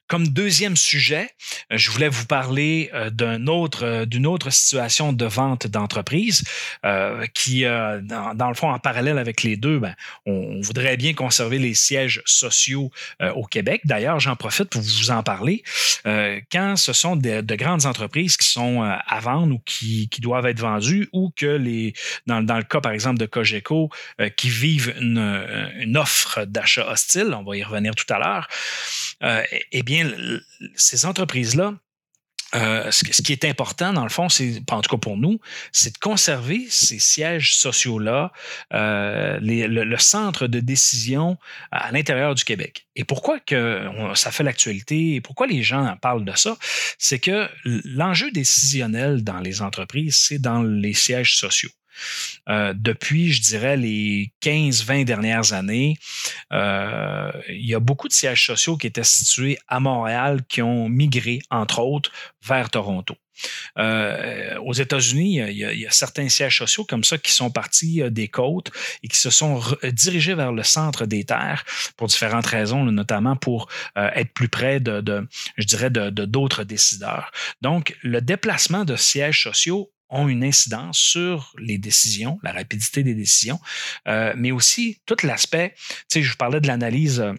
Comme 0.08 0.28
deuxième 0.28 0.78
sujet, 0.78 1.32
euh, 1.72 1.78
je 1.78 1.90
voulais 1.90 2.10
vous 2.10 2.26
parler 2.26 2.92
euh, 2.94 3.10
euh, 3.20 4.06
d'une 4.06 4.28
autre 4.28 4.52
situation 4.52 5.12
de 5.14 5.26
vente 5.26 5.68
d'entreprise 5.68 6.44
qui, 7.34 7.64
dans, 7.64 8.50
le 8.50 8.54
fond, 8.54 8.70
en 8.70 8.80
parallèle 8.80 9.18
avec 9.18 9.44
les 9.44 9.58
deux, 9.58 9.80
ben, 9.80 9.96
on, 10.26 10.62
voudrait 10.62 10.98
bien 10.98 11.14
conserver 11.14 11.58
les 11.58 11.74
sièges 11.74 12.22
sociaux 12.26 12.92
au 13.36 13.46
Québec. 13.46 13.82
D'ailleurs, 13.86 14.20
j'en 14.20 14.36
profite 14.36 14.70
pour 14.70 14.82
vous 14.82 15.12
en 15.12 15.24
parler. 15.24 15.64
Quand 16.04 16.76
ce 16.76 16.94
sont 16.94 17.16
de, 17.16 17.42
de 17.42 17.56
grandes 17.56 17.86
entreprises 17.86 18.38
qui 18.38 18.48
sont 18.48 18.82
à 18.84 19.20
vendre 19.20 19.56
ou 19.56 19.60
qui, 19.66 20.10
qui 20.10 20.22
doivent 20.22 20.46
être 20.46 20.60
vendues 20.60 21.10
ou 21.12 21.32
que 21.36 21.46
les, 21.46 21.94
dans, 22.28 22.40
le 22.40 22.64
cas, 22.64 22.82
par 22.82 22.92
exemple, 22.92 23.20
de 23.20 23.26
Cogeco, 23.26 23.90
euh, 24.22 24.30
vivent 24.50 24.94
une, 25.00 25.18
euh, 25.18 25.70
une 25.76 25.98
offre 25.98 26.46
d'achat 26.46 26.90
hostile, 26.90 27.34
on 27.34 27.44
va 27.44 27.58
y 27.58 27.64
revenir 27.64 27.96
tout 27.96 28.12
à 28.14 28.20
l'heure, 28.20 28.48
euh, 29.24 29.44
eh 29.72 29.84
bien, 29.84 30.12
ces 30.76 31.06
entreprises-là 31.06 31.74
euh, 32.54 32.90
ce, 32.90 33.04
qui 33.04 33.34
est 33.34 33.44
important, 33.44 33.92
dans 33.92 34.04
le 34.04 34.10
fond, 34.10 34.30
c'est, 34.30 34.62
en 34.72 34.82
tout 34.82 34.90
cas 34.90 35.00
pour 35.00 35.18
nous, 35.18 35.40
c'est 35.74 35.94
de 35.94 35.98
conserver 35.98 36.68
ces 36.70 37.00
sièges 37.00 37.58
sociaux-là, 37.58 38.32
le, 38.72 39.98
centre 39.98 40.48
de 40.48 40.62
décision 40.62 41.38
à 41.72 41.92
l'intérieur 41.92 42.34
du 42.34 42.46
Québec. 42.46 42.88
Et 42.96 43.04
pourquoi 43.04 43.40
ça 44.14 44.32
fait 44.32 44.44
l'actualité 44.44 45.16
et 45.16 45.22
pourquoi 45.22 45.48
les 45.48 45.64
gens 45.64 45.86
en 45.86 45.98
parlent 45.98 46.24
de 46.24 46.38
ça, 46.38 46.56
c'est 46.98 47.20
que 47.20 47.50
l'enjeu 47.66 48.32
décisionnel 48.32 49.24
dans 49.24 49.40
les 49.40 49.62
entreprises, 49.62 50.16
c'est 50.16 50.40
dans 50.40 50.64
les 50.64 50.94
sièges 50.94 51.36
sociaux. 51.36 51.72
Euh, 52.50 52.74
depuis, 52.76 53.32
je 53.32 53.42
dirais, 53.42 53.78
les 53.78 54.32
15-20 54.42 55.06
dernières 55.06 55.54
années, 55.54 55.98
euh, 56.54 57.32
il 57.50 57.66
y 57.66 57.74
a 57.74 57.80
beaucoup 57.80 58.08
de 58.08 58.14
sièges 58.14 58.46
sociaux 58.46 58.78
qui 58.78 58.88
étaient 58.88 59.04
situés 59.04 59.58
à 59.68 59.80
Montréal 59.80 60.42
qui 60.48 60.62
ont 60.62 60.90
migré, 60.90 61.40
entre 61.50 61.80
autres, 61.80 62.12
vers 62.44 62.70
Toronto. 62.70 63.16
Euh, 63.78 64.58
aux 64.60 64.72
États-Unis, 64.72 65.40
il 65.50 65.58
y, 65.58 65.86
a, 65.86 65.92
certains 65.92 66.30
sièges 66.30 66.58
sociaux 66.58 66.86
comme 66.86 67.04
ça 67.04 67.18
qui 67.18 67.34
sont 67.34 67.52
partis 67.52 68.02
des 68.10 68.30
côtes 68.30 68.72
et 69.04 69.10
qui 69.10 69.18
se 69.18 69.30
sont 69.30 69.62
dirigés 69.92 70.36
vers 70.36 70.54
le 70.54 70.64
centre 70.64 71.06
des 71.06 71.26
terres 71.26 71.66
pour 71.98 72.08
différentes 72.08 72.46
raisons, 72.46 72.86
notamment 72.86 73.36
pour 73.36 73.68
être 73.98 74.32
plus 74.34 74.48
près 74.48 74.80
de, 74.80 75.02
de, 75.02 75.28
je 75.58 75.66
dirais, 75.66 75.90
de- 75.90 76.10
d'autres 76.10 76.64
décideurs. 76.64 77.32
Donc, 77.62 77.98
le 78.04 78.22
déplacement 78.22 78.86
de 78.86 78.96
sièges 78.96 79.44
sociaux 79.44 79.92
ont 80.16 80.28
une 80.28 80.44
incidence 80.44 80.98
sur 80.98 81.54
les 81.58 81.78
décisions, 81.78 82.40
la 82.44 82.52
rapidité 82.52 83.04
des 83.04 83.14
décisions, 83.14 83.60
euh, 84.08 84.34
mais 84.36 84.52
aussi 84.52 85.00
tout 85.06 85.18
l'aspect, 85.24 85.74
tu 85.78 85.96
sais, 86.08 86.24
je 86.24 86.30
vous 86.32 86.38
parlais 86.38 86.62
de 86.62 86.68
l'analyse 86.68 87.20
euh, 87.20 87.34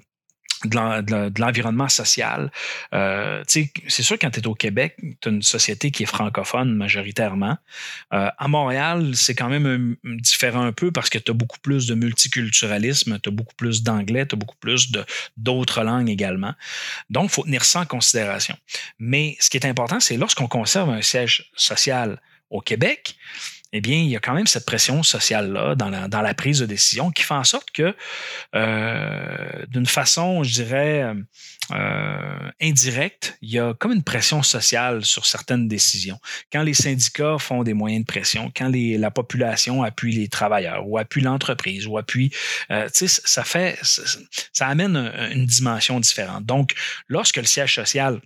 de 0.64 0.74
l'en- 0.74 1.02
de 1.02 1.12
l'en- 1.12 1.30
de 1.30 1.40
l'environnement 1.40 1.90
social. 1.90 2.50
Euh, 2.94 3.42
c'est 3.46 4.02
sûr, 4.02 4.16
quand 4.18 4.30
tu 4.30 4.40
es 4.40 4.46
au 4.46 4.54
Québec, 4.54 4.96
tu 5.20 5.28
as 5.28 5.30
une 5.30 5.42
société 5.42 5.90
qui 5.90 6.02
est 6.04 6.06
francophone 6.06 6.74
majoritairement. 6.74 7.58
À 8.10 8.48
Montréal, 8.48 9.14
c'est 9.14 9.34
quand 9.34 9.50
même 9.50 9.96
différent 10.02 10.62
un 10.62 10.72
peu 10.72 10.90
parce 10.90 11.10
que 11.10 11.18
tu 11.18 11.30
as 11.30 11.34
beaucoup 11.34 11.58
plus 11.60 11.86
de 11.86 11.94
multiculturalisme, 11.94 13.18
tu 13.20 13.28
as 13.28 13.32
beaucoup 13.32 13.54
plus 13.54 13.82
d'anglais, 13.82 14.26
tu 14.26 14.34
as 14.34 14.38
beaucoup 14.38 14.56
plus 14.58 14.90
d'autres 15.36 15.82
langues 15.82 16.08
également. 16.08 16.54
Donc, 17.10 17.24
il 17.24 17.34
faut 17.34 17.44
tenir 17.44 17.64
ça 17.64 17.80
en 17.80 17.86
considération. 17.86 18.56
Mais 18.98 19.36
ce 19.40 19.50
qui 19.50 19.58
est 19.58 19.66
important, 19.66 20.00
c'est 20.00 20.16
lorsqu'on 20.16 20.48
conserve 20.48 20.88
un 20.90 21.02
siège 21.02 21.50
social 21.54 22.18
au 22.50 22.60
Québec, 22.60 23.16
eh 23.72 23.80
bien, 23.80 23.98
il 23.98 24.08
y 24.08 24.16
a 24.16 24.20
quand 24.20 24.32
même 24.32 24.46
cette 24.46 24.64
pression 24.64 25.02
sociale-là 25.02 25.74
dans 25.74 25.90
la, 25.90 26.34
prise 26.34 26.60
de 26.60 26.66
décision 26.66 27.10
qui 27.10 27.22
fait 27.22 27.34
en 27.34 27.44
sorte 27.44 27.70
que, 27.72 27.94
euh, 28.54 29.66
d'une 29.68 29.86
façon, 29.86 30.42
je 30.44 30.52
dirais, 30.52 31.12
euh, 31.72 32.50
indirecte, 32.60 33.36
il 33.42 33.50
y 33.50 33.58
a 33.58 33.74
comme 33.74 33.92
une 33.92 34.04
pression 34.04 34.42
sociale 34.42 35.04
sur 35.04 35.26
certaines 35.26 35.66
décisions. 35.66 36.18
Quand 36.52 36.62
les 36.62 36.74
syndicats 36.74 37.38
font 37.38 37.64
des 37.64 37.74
moyens 37.74 38.02
de 38.02 38.06
pression, 38.06 38.52
quand 38.56 38.70
la 38.72 39.10
population 39.10 39.82
appuie 39.82 40.14
les 40.14 40.28
travailleurs 40.28 40.86
ou 40.86 40.96
appuie 40.96 41.22
l'entreprise 41.22 41.86
ou 41.86 41.98
appuie, 41.98 42.30
euh, 42.70 42.86
tu 42.86 43.08
sais, 43.08 43.20
ça 43.24 43.42
fait, 43.44 43.78
ça, 43.82 44.68
amène 44.68 44.96
un- 44.96 45.30
une 45.30 45.46
dimension 45.46 45.98
différente. 46.00 46.46
Donc, 46.46 46.74
lorsque 47.08 47.36
le 47.36 47.44
siège 47.44 47.74
social 47.74 48.20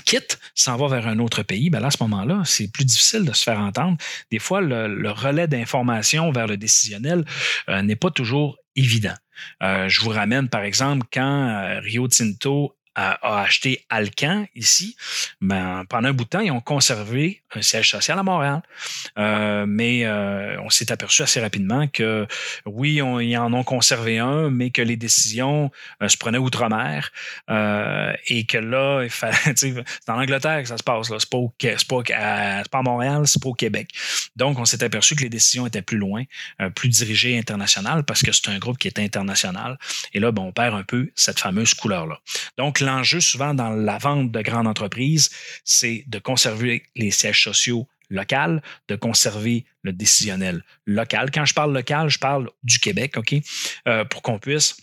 quitte, 0.00 0.38
s'en 0.54 0.76
va 0.76 0.88
vers 0.88 1.06
un 1.06 1.18
autre 1.18 1.42
pays, 1.42 1.70
ben 1.70 1.84
à 1.84 1.90
ce 1.90 1.98
moment-là, 2.02 2.42
c'est 2.44 2.70
plus 2.70 2.84
difficile 2.84 3.24
de 3.24 3.32
se 3.32 3.42
faire 3.42 3.58
entendre. 3.58 3.96
Des 4.30 4.38
fois, 4.38 4.60
le, 4.60 4.88
le 4.88 5.10
relais 5.10 5.46
d'information 5.46 6.32
vers 6.32 6.46
le 6.46 6.56
décisionnel 6.56 7.24
euh, 7.68 7.82
n'est 7.82 7.96
pas 7.96 8.10
toujours 8.10 8.58
évident. 8.76 9.14
Euh, 9.62 9.88
je 9.88 10.00
vous 10.00 10.10
ramène, 10.10 10.48
par 10.48 10.62
exemple, 10.62 11.06
quand 11.12 11.48
euh, 11.48 11.80
Rio 11.80 12.08
Tinto 12.08 12.76
a, 12.94 13.40
acheté 13.42 13.84
Alcan 13.90 14.46
ici, 14.54 14.96
ben, 15.40 15.84
pendant 15.88 16.08
un 16.08 16.12
bout 16.12 16.24
de 16.24 16.28
temps, 16.28 16.40
ils 16.40 16.50
ont 16.50 16.60
conservé 16.60 17.42
un 17.54 17.62
siège 17.62 17.90
social 17.90 18.18
à 18.18 18.22
Montréal. 18.22 18.62
Euh, 19.18 19.64
mais 19.66 20.04
euh, 20.04 20.60
on 20.62 20.70
s'est 20.70 20.90
aperçu 20.92 21.22
assez 21.22 21.40
rapidement 21.40 21.86
que 21.88 22.26
oui, 22.66 22.94
ils 22.96 23.36
en 23.36 23.52
ont 23.52 23.64
conservé 23.64 24.18
un, 24.18 24.50
mais 24.50 24.70
que 24.70 24.82
les 24.82 24.96
décisions 24.96 25.70
euh, 26.02 26.08
se 26.08 26.16
prenaient 26.16 26.38
outre-mer 26.38 27.10
et 28.26 28.46
que 28.46 28.58
là, 28.58 29.02
il 29.02 29.10
fallait, 29.10 29.36
c'est 29.56 29.74
en 30.08 30.20
Angleterre 30.20 30.62
que 30.62 30.68
ça 30.68 30.78
se 30.78 30.82
passe. 30.82 31.10
là. 31.10 31.16
C'est 31.18 31.30
pas, 31.30 31.38
pas, 31.88 32.14
à- 32.14 32.62
c'est 32.62 32.70
pas 32.70 32.78
à 32.78 32.82
Montréal, 32.82 33.22
c'est 33.26 33.42
pas 33.42 33.48
au 33.48 33.54
Québec. 33.54 33.90
Donc, 34.36 34.58
on 34.58 34.64
s'est 34.64 34.82
aperçu 34.82 35.14
que 35.16 35.22
les 35.22 35.28
décisions 35.28 35.66
étaient 35.66 35.82
plus 35.82 35.98
loin, 35.98 36.24
plus 36.74 36.88
dirigées 36.88 37.38
internationales 37.38 38.04
parce 38.04 38.22
que 38.22 38.32
c'est 38.32 38.48
un 38.48 38.58
groupe 38.58 38.78
qui 38.78 38.88
est 38.88 38.98
international. 38.98 39.78
Et 40.12 40.20
là, 40.20 40.32
ben, 40.32 40.42
on 40.42 40.52
perd 40.52 40.74
un 40.74 40.82
peu 40.82 41.10
cette 41.14 41.40
fameuse 41.40 41.74
couleur-là. 41.74 42.20
Donc, 42.58 42.80
l'enjeu 42.82 43.20
souvent 43.20 43.54
dans 43.54 43.70
la 43.70 43.98
vente 43.98 44.30
de 44.30 44.40
grandes 44.42 44.66
entreprises, 44.66 45.30
c'est 45.64 46.04
de 46.06 46.18
conserver 46.18 46.84
les 46.96 47.10
sièges 47.10 47.42
sociaux 47.42 47.88
locaux, 48.10 48.60
de 48.88 48.96
conserver 48.96 49.64
le 49.82 49.92
décisionnel 49.92 50.62
local. 50.86 51.30
Quand 51.30 51.44
je 51.44 51.54
parle 51.54 51.72
local, 51.72 52.08
je 52.10 52.18
parle 52.18 52.50
du 52.62 52.78
Québec, 52.78 53.16
OK? 53.16 53.34
Euh, 53.88 54.04
pour 54.04 54.22
qu'on 54.22 54.38
puisse 54.38 54.76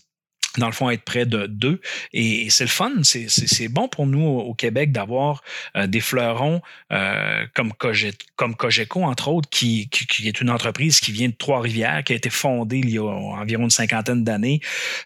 dans 0.58 0.66
le 0.66 0.72
fond, 0.72 0.90
être 0.90 1.04
près 1.04 1.26
de 1.26 1.46
deux. 1.46 1.80
Et, 2.12 2.48
c'est 2.50 2.64
le 2.64 2.70
fun, 2.70 2.90
c'est- 3.02 3.68
bon 3.68 3.88
pour 3.88 4.06
nous 4.06 4.26
au, 4.26 4.54
Québec 4.54 4.90
d'avoir 4.92 5.42
euh, 5.76 5.86
des 5.86 6.00
fleurons 6.00 6.60
euh, 6.92 7.46
comme, 7.54 7.72
Coge- 7.72 8.12
comme 8.36 8.56
Cogeco, 8.56 9.04
entre 9.04 9.28
autres, 9.28 9.48
qui, 9.48 9.88
qui, 9.88 10.06
qui 10.06 10.26
est 10.28 10.40
une 10.40 10.50
entreprise 10.50 11.00
qui 11.00 11.12
vient 11.12 11.28
de 11.28 11.34
Trois-Rivières, 11.34 12.02
qui 12.04 12.12
a 12.12 12.16
été 12.16 12.30
fondée 12.30 12.78
il 12.78 12.90
y 12.90 12.98
a 12.98 13.04
environ 13.04 13.64
une 13.64 13.70
cinquantaine 13.70 14.24
d'années 14.24 14.60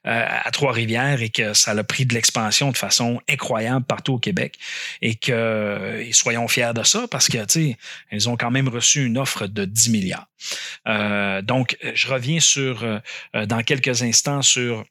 euh, 0.06 0.26
à 0.28 0.50
Trois-Rivières 0.50 1.20
et 1.20 1.28
que 1.28 1.52
ça 1.52 1.72
a 1.72 1.84
pris 1.84 2.06
de 2.06 2.14
l'expansion 2.14 2.70
de 2.70 2.76
façon 2.76 3.20
incroyable 3.28 3.84
partout 3.84 4.14
au 4.14 4.18
Québec. 4.18 4.58
Et 5.02 5.14
que 5.14 6.04
soyons 6.12 6.48
fiers 6.48 6.72
de 6.74 6.82
ça 6.82 7.06
parce 7.10 7.28
que, 7.28 7.44
tu 7.44 7.76
ils 8.12 8.28
ont 8.28 8.36
quand 8.36 8.50
même 8.50 8.68
reçu 8.68 9.04
une 9.04 9.18
offre 9.18 9.46
de 9.46 9.64
10 9.64 9.90
milliards. 9.90 10.28
Euh, 10.88 11.42
donc, 11.42 11.76
je 11.94 12.08
reviens 12.08 12.40
sur, 12.40 12.82
euh, 12.82 13.46
dans 13.46 13.62
quelques 13.62 14.02
instants 14.02 14.42
sur 14.42 14.84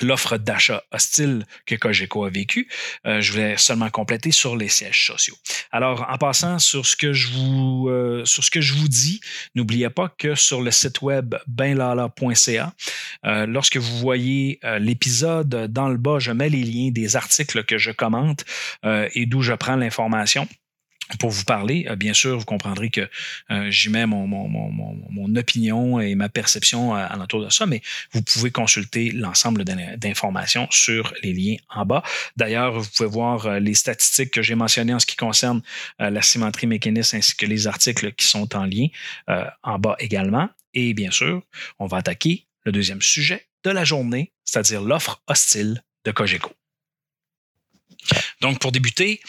l'offre 0.00 0.36
d'achat 0.36 0.82
hostile 0.92 1.46
que 1.66 1.74
Cogeco 1.74 2.24
a 2.24 2.30
vécu. 2.30 2.68
Euh, 3.06 3.20
je 3.20 3.32
voulais 3.32 3.56
seulement 3.56 3.90
compléter 3.90 4.30
sur 4.30 4.56
les 4.56 4.68
sièges 4.68 5.06
sociaux. 5.06 5.36
Alors, 5.72 6.06
en 6.08 6.18
passant 6.18 6.58
sur 6.58 6.86
ce 6.86 6.96
que 6.96 7.12
je 7.12 7.28
vous, 7.28 7.88
euh, 7.88 8.24
sur 8.24 8.44
ce 8.44 8.50
que 8.50 8.60
je 8.60 8.74
vous 8.74 8.88
dis, 8.88 9.20
n'oubliez 9.54 9.90
pas 9.90 10.08
que 10.16 10.34
sur 10.34 10.62
le 10.62 10.70
site 10.70 11.02
web 11.02 11.34
benlala.ca, 11.46 12.72
euh, 13.24 13.46
lorsque 13.46 13.76
vous 13.76 13.98
voyez 13.98 14.58
l'épisode 14.78 15.72
dans 15.72 15.88
le 15.88 15.96
bas, 15.96 16.18
je 16.18 16.32
mets 16.32 16.48
les 16.48 16.62
liens 16.62 16.90
des 16.90 17.16
articles 17.16 17.64
que 17.64 17.78
je 17.78 17.90
commente 17.90 18.44
et 18.84 19.26
d'où 19.26 19.42
je 19.42 19.52
prends 19.52 19.76
l'information 19.76 20.48
pour 21.18 21.30
vous 21.30 21.44
parler. 21.44 21.86
Euh, 21.88 21.96
bien 21.96 22.14
sûr, 22.14 22.38
vous 22.38 22.44
comprendrez 22.44 22.90
que 22.90 23.08
euh, 23.50 23.70
j'y 23.70 23.88
mets 23.90 24.06
mon, 24.06 24.26
mon, 24.26 24.48
mon, 24.48 24.70
mon, 25.10 25.36
opinion 25.36 26.00
et 26.00 26.14
ma 26.14 26.28
perception 26.28 26.94
à, 26.94 27.00
à 27.02 27.16
l'entour 27.16 27.44
de 27.44 27.50
ça, 27.50 27.66
mais 27.66 27.82
vous 28.12 28.22
pouvez 28.22 28.50
consulter 28.50 29.10
l'ensemble 29.10 29.64
d'in- 29.64 29.96
d'informations 29.96 30.68
sur 30.70 31.12
les 31.22 31.32
liens 31.32 31.56
en 31.68 31.84
bas. 31.84 32.02
D'ailleurs, 32.36 32.80
vous 32.80 32.88
pouvez 32.96 33.08
voir 33.08 33.46
euh, 33.46 33.58
les 33.58 33.74
statistiques 33.74 34.30
que 34.30 34.42
j'ai 34.42 34.54
mentionnées 34.54 34.94
en 34.94 34.98
ce 35.00 35.06
qui 35.06 35.16
concerne 35.16 35.62
euh, 36.00 36.10
la 36.10 36.22
cimenterie 36.22 36.66
mécaniste 36.66 37.14
ainsi 37.14 37.34
que 37.36 37.46
les 37.46 37.66
articles 37.66 38.12
qui 38.12 38.26
sont 38.26 38.54
en 38.56 38.64
lien 38.64 38.86
euh, 39.28 39.44
en 39.62 39.78
bas 39.78 39.96
également. 39.98 40.48
Et 40.74 40.94
bien 40.94 41.10
sûr, 41.10 41.42
on 41.78 41.86
va 41.86 41.98
attaquer 41.98 42.46
le 42.64 42.72
deuxième 42.72 43.02
sujet 43.02 43.46
de 43.64 43.70
la 43.70 43.84
journée, 43.84 44.32
c'est-à-dire 44.44 44.82
l'offre 44.82 45.22
hostile 45.26 45.82
de 46.04 46.10
Cogeco. 46.10 46.52
Donc, 48.44 48.58
pour 48.58 48.72
débuter, 48.72 49.20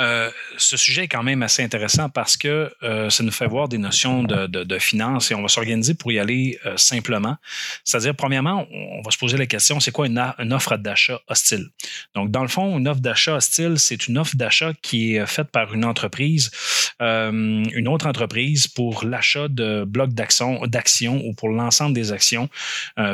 euh, 0.00 0.32
ce 0.56 0.76
sujet 0.76 1.04
est 1.04 1.08
quand 1.08 1.22
même 1.22 1.44
assez 1.44 1.62
intéressant 1.62 2.08
parce 2.08 2.36
que 2.36 2.72
euh, 2.82 3.08
ça 3.08 3.22
nous 3.22 3.30
fait 3.30 3.46
voir 3.46 3.68
des 3.68 3.78
notions 3.78 4.24
de, 4.24 4.78
finances 4.80 5.30
et 5.30 5.36
on 5.36 5.42
va 5.42 5.46
s'organiser 5.46 5.94
pour 5.94 6.10
y 6.10 6.18
aller 6.18 6.58
euh, 6.66 6.76
simplement. 6.76 7.36
C'est-à-dire, 7.84 8.16
premièrement, 8.16 8.66
on, 8.72 9.00
va 9.02 9.12
se 9.12 9.16
poser 9.16 9.36
la 9.36 9.46
question, 9.46 9.78
c'est 9.78 9.92
quoi 9.92 10.08
une, 10.08 10.18
une 10.38 10.52
offre 10.52 10.76
d'achat 10.76 11.20
hostile? 11.28 11.68
Donc, 12.16 12.32
dans 12.32 12.42
le 12.42 12.48
fond, 12.48 12.76
une 12.76 12.88
offre 12.88 13.00
d'achat 13.00 13.36
hostile, 13.36 13.74
c'est 13.78 14.08
une 14.08 14.18
offre 14.18 14.34
d'achat 14.34 14.72
qui 14.82 15.14
est 15.14 15.26
faite 15.26 15.52
par 15.52 15.72
une 15.72 15.84
entreprise, 15.84 16.50
une 17.00 17.86
autre 17.86 18.08
entreprise 18.08 18.66
pour 18.66 19.04
l'achat 19.04 19.46
de 19.46 19.84
blocs 19.84 20.14
d'actions 20.14 21.24
ou 21.24 21.32
pour 21.32 21.50
l'ensemble 21.50 21.94
des 21.94 22.10
actions 22.10 22.48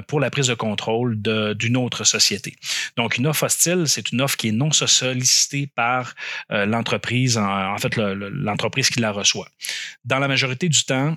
pour 0.06 0.20
la 0.20 0.30
prise 0.30 0.46
de 0.46 0.54
contrôle 0.54 1.20
d'une 1.20 1.76
autre 1.76 2.04
société. 2.04 2.56
Donc, 2.96 3.18
une 3.18 3.26
offre 3.26 3.44
hostile, 3.44 3.84
c'est 3.86 4.10
une 4.10 4.22
offre 4.22 4.38
qui 4.38 4.48
est 4.48 4.52
non 4.52 4.70
sollicitée 4.72 5.49
par 5.74 6.14
euh, 6.50 6.66
l'entreprise, 6.66 7.38
en, 7.38 7.76
fait, 7.78 7.96
le- 7.96 8.14
le- 8.14 8.28
l'entreprise 8.30 8.90
qui 8.90 9.00
la 9.00 9.12
reçoit. 9.12 9.48
Dans 10.04 10.18
la 10.18 10.28
majorité 10.28 10.68
du 10.68 10.84
temps, 10.84 11.16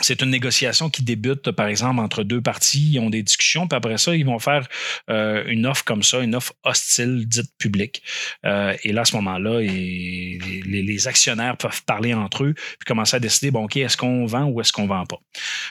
c'est 0.00 0.22
une 0.22 0.30
négociation 0.30 0.88
qui 0.88 1.02
débute, 1.02 1.50
par 1.50 1.66
exemple, 1.66 2.00
entre 2.00 2.22
deux 2.22 2.40
parties. 2.40 2.92
Ils 2.92 2.98
ont 2.98 3.10
des 3.10 3.22
discussions, 3.22 3.68
puis 3.68 3.76
après 3.76 3.98
ça, 3.98 4.16
ils 4.16 4.24
vont 4.24 4.38
faire 4.38 4.66
euh, 5.10 5.44
une 5.46 5.66
offre 5.66 5.84
comme 5.84 6.02
ça, 6.02 6.20
une 6.20 6.34
offre 6.34 6.54
hostile, 6.64 7.26
dite 7.26 7.50
publique. 7.58 8.02
Euh, 8.46 8.74
et 8.84 8.92
là, 8.92 9.02
à 9.02 9.04
ce 9.04 9.16
moment-là, 9.16 9.60
les, 9.60 11.08
actionnaires 11.08 11.56
peuvent 11.56 11.82
parler 11.84 12.14
entre 12.14 12.44
eux, 12.44 12.54
puis 12.54 12.86
commencer 12.86 13.16
à 13.16 13.20
décider, 13.20 13.50
bon, 13.50 13.64
OK, 13.64 13.76
est-ce 13.76 13.96
qu'on 13.96 14.24
vend 14.24 14.44
ou 14.44 14.60
est-ce 14.60 14.72
qu'on 14.72 14.86
vend 14.86 15.04
pas? 15.04 15.18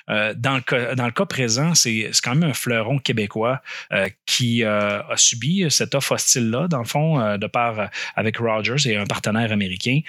Euh, 0.09 0.33
dans, 0.35 0.55
le 0.55 1.11
cas, 1.11 1.25
présent, 1.25 1.73
c'est 1.73 2.11
quand 2.21 2.35
même 2.35 2.49
un 2.49 2.53
fleuron 2.53 2.99
québécois 2.99 3.61
qui 4.25 4.63
a 4.63 5.05
subi 5.15 5.65
cette 5.69 5.95
offre 5.95 6.13
hostile-là, 6.13 6.67
dans 6.67 6.79
le 6.79 6.85
fond, 6.85 7.37
de 7.37 7.47
part 7.47 7.89
avec 8.15 8.37
Rogers 8.37 8.89
et 8.89 8.97
un 8.97 9.05
partenaire 9.05 9.51
américain. 9.51 10.01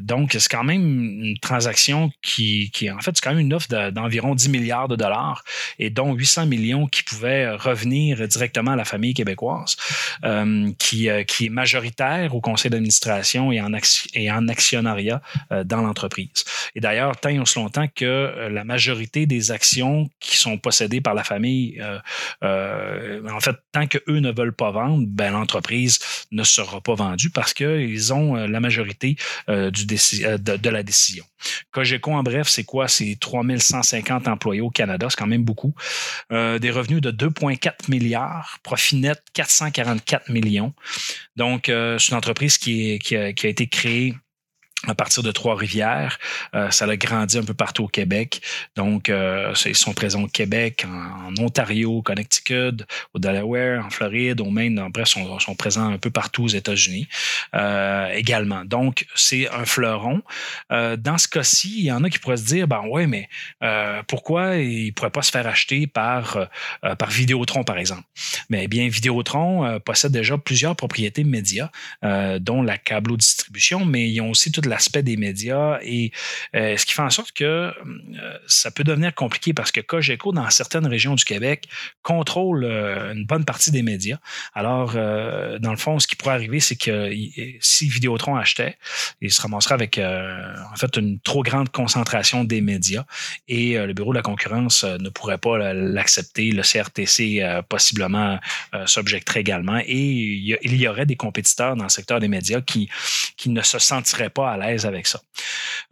Donc, 0.00 0.32
c'est 0.32 0.48
quand 0.48 0.64
même 0.64 1.24
une 1.24 1.38
transaction 1.38 2.12
qui, 2.22 2.70
qui 2.70 2.90
en 2.90 3.00
fait, 3.00 3.09
c'est 3.14 3.22
quand 3.22 3.30
même 3.30 3.40
une 3.40 3.54
offre 3.54 3.68
de- 3.68 3.90
d'environ 3.90 4.34
10 4.34 4.48
milliards 4.48 4.88
de 4.88 4.96
dollars 4.96 5.44
et 5.78 5.90
dont 5.90 6.14
800 6.14 6.46
millions 6.46 6.86
qui 6.86 7.02
pouvaient 7.02 7.50
revenir 7.54 8.26
directement 8.28 8.72
à 8.72 8.76
la 8.76 8.84
famille 8.84 9.14
québécoise, 9.14 9.76
euh, 10.24 10.70
qui, 10.78 11.08
euh, 11.08 11.22
qui 11.24 11.46
est 11.46 11.50
majoritaire 11.50 12.34
au 12.34 12.40
conseil 12.40 12.70
d'administration 12.70 13.52
et, 13.52 13.60
en 13.60 13.70
et 14.14 14.30
en 14.30 14.48
actionnariat 14.48 15.20
euh, 15.52 15.64
dans 15.64 15.82
l'entreprise. 15.82 16.44
Et 16.74 16.80
d'ailleurs, 16.80 17.16
tant 17.16 17.28
et 17.30 17.38
aussi 17.38 17.58
longtemps 17.58 17.86
que 17.94 18.48
la 18.50 18.64
majorité 18.64 19.26
des 19.26 19.50
actions 19.50 20.08
qui 20.20 20.36
sont 20.36 20.58
possédées 20.58 21.00
par 21.00 21.14
la 21.14 21.24
famille, 21.24 21.82
en 22.42 23.40
fait, 23.40 23.56
tant 23.72 23.86
qu'eux 23.86 24.20
ne 24.20 24.32
veulent 24.32 24.54
pas 24.54 24.70
vendre, 24.70 25.04
ben, 25.06 25.32
l'entreprise 25.32 25.98
ne 26.30 26.42
sera 26.42 26.80
pas 26.80 26.94
vendue 26.94 27.30
parce 27.30 27.54
qu'ils 27.54 28.12
ont 28.12 28.34
la 28.34 28.60
majorité 28.60 29.16
du 29.48 29.86
de 29.86 30.70
la 30.70 30.82
décision. 30.82 31.24
Cogeco, 31.70 32.12
en 32.12 32.22
bref, 32.22 32.48
c'est 32.48 32.64
quoi? 32.64 32.88
C'est 33.00 33.16
3150 33.18 34.28
employés 34.28 34.60
au 34.60 34.68
Canada, 34.68 35.06
c'est 35.08 35.18
quand 35.18 35.26
même 35.26 35.42
beaucoup. 35.42 35.74
Euh, 36.32 36.58
des 36.58 36.70
revenus 36.70 37.00
de 37.00 37.10
2,4 37.10 37.88
milliards, 37.88 38.58
profit 38.62 38.96
net 38.96 39.22
444 39.32 40.28
millions. 40.28 40.74
Donc, 41.34 41.70
euh, 41.70 41.98
c'est 41.98 42.10
une 42.10 42.18
entreprise 42.18 42.58
qui, 42.58 43.00
a 43.16 43.28
été 43.28 43.68
créée 43.68 44.14
à 44.86 44.94
partir 44.94 45.22
de 45.22 45.30
Trois-Rivières. 45.30 46.18
Euh, 46.54 46.70
ça 46.70 46.86
a 46.86 46.96
grandi 46.96 47.36
un 47.36 47.42
peu 47.42 47.52
partout 47.52 47.84
au 47.84 47.88
Québec. 47.88 48.40
Donc, 48.76 49.10
euh, 49.10 49.52
ils 49.66 49.76
sont 49.76 49.92
présents 49.92 50.22
au 50.22 50.28
Québec, 50.28 50.86
en, 50.88 51.34
Ontario, 51.42 51.98
au 51.98 52.02
Connecticut, 52.02 52.84
au 53.12 53.18
Delaware, 53.18 53.84
en 53.84 53.90
Floride, 53.90 54.40
au 54.40 54.50
Maine. 54.50 54.78
En 54.78 54.88
bref, 54.88 55.08
sont, 55.08 55.38
sont 55.38 55.54
présents 55.54 55.90
un 55.90 55.98
peu 55.98 56.10
partout 56.10 56.44
aux 56.44 56.48
États-Unis 56.48 57.08
euh, 57.54 58.10
également. 58.12 58.64
Donc, 58.64 59.06
c'est 59.14 59.50
un 59.50 59.64
fleuron. 59.64 60.22
Dans 60.70 61.18
ce 61.18 61.28
cas-ci, 61.28 61.74
il 61.78 61.84
y 61.84 61.92
en 61.92 62.02
a 62.04 62.10
qui 62.10 62.18
pourraient 62.18 62.36
se 62.36 62.46
dire, 62.46 62.66
ben 62.66 62.82
ouais, 62.88 63.06
mais 63.06 63.28
pourquoi 64.06 64.56
il 64.56 64.86
ne 64.86 64.90
pourrait 64.92 65.10
pas 65.10 65.22
se 65.22 65.30
faire 65.30 65.46
acheter 65.46 65.86
par, 65.86 66.48
par 66.80 67.10
Vidéotron, 67.10 67.64
par 67.64 67.78
exemple? 67.78 68.02
Mais 68.48 68.68
bien, 68.68 68.88
Vidéotron 68.88 69.80
possède 69.80 70.12
déjà 70.12 70.38
plusieurs 70.38 70.76
propriétés 70.76 71.24
médias, 71.24 71.70
dont 72.02 72.62
la 72.62 72.78
câblo-distribution, 72.78 73.84
mais 73.84 74.10
ils 74.10 74.20
ont 74.20 74.30
aussi 74.30 74.52
tout 74.52 74.62
l'aspect 74.70 75.02
des 75.02 75.16
médias 75.16 75.78
et 75.82 76.10
euh, 76.54 76.76
ce 76.76 76.86
qui 76.86 76.92
fait 76.94 77.02
en 77.02 77.10
sorte 77.10 77.32
que 77.32 77.44
euh, 77.44 77.72
ça 78.46 78.70
peut 78.70 78.84
devenir 78.84 79.14
compliqué 79.14 79.52
parce 79.52 79.70
que 79.72 79.80
Cogeco, 79.80 80.32
dans 80.32 80.48
certaines 80.50 80.86
régions 80.86 81.14
du 81.14 81.24
Québec, 81.24 81.68
contrôle 82.02 82.64
euh, 82.64 83.12
une 83.12 83.26
bonne 83.26 83.44
partie 83.44 83.70
des 83.70 83.82
médias. 83.82 84.18
Alors, 84.54 84.92
dans 84.94 85.70
le 85.70 85.76
fond, 85.76 85.98
ce 85.98 86.06
qui 86.06 86.16
pourrait 86.16 86.34
arriver, 86.34 86.60
c'est 86.60 86.76
que 86.76 87.10
si 87.60 87.88
Vidéotron 87.88 88.36
achetait, 88.36 88.76
il 89.20 89.30
se 89.30 89.40
ramasserait 89.42 89.74
avec 89.74 89.98
en 89.98 90.76
fait 90.76 90.96
une 90.96 91.20
trop 91.20 91.42
grande 91.42 91.68
concentration 91.70 92.44
des 92.44 92.60
médias 92.60 93.04
et 93.48 93.76
le 93.78 93.92
Bureau 93.92 94.12
de 94.12 94.16
la 94.18 94.22
concurrence 94.22 94.84
ne 94.84 95.08
pourrait 95.08 95.38
pas 95.38 95.72
l'accepter. 95.72 96.50
Le 96.52 96.62
CRTC 96.62 97.42
possiblement 97.68 98.38
s'objecterait 98.86 99.40
également 99.40 99.78
et 99.78 99.96
il 99.96 100.44
y, 100.46 100.54
a- 100.54 100.58
il 100.62 100.76
y 100.76 100.86
aurait 100.88 101.06
des 101.06 101.16
compétiteurs 101.16 101.76
dans 101.76 101.84
le 101.84 101.90
secteur 101.90 102.20
des 102.20 102.28
médias 102.28 102.60
qui, 102.60 102.88
qui 103.36 103.50
ne 103.50 103.62
se 103.62 103.78
sentiraient 103.78 104.30
pas 104.30 104.52
à 104.52 104.56
l'aise 104.60 104.86
avec 104.86 105.06
ça. 105.06 105.20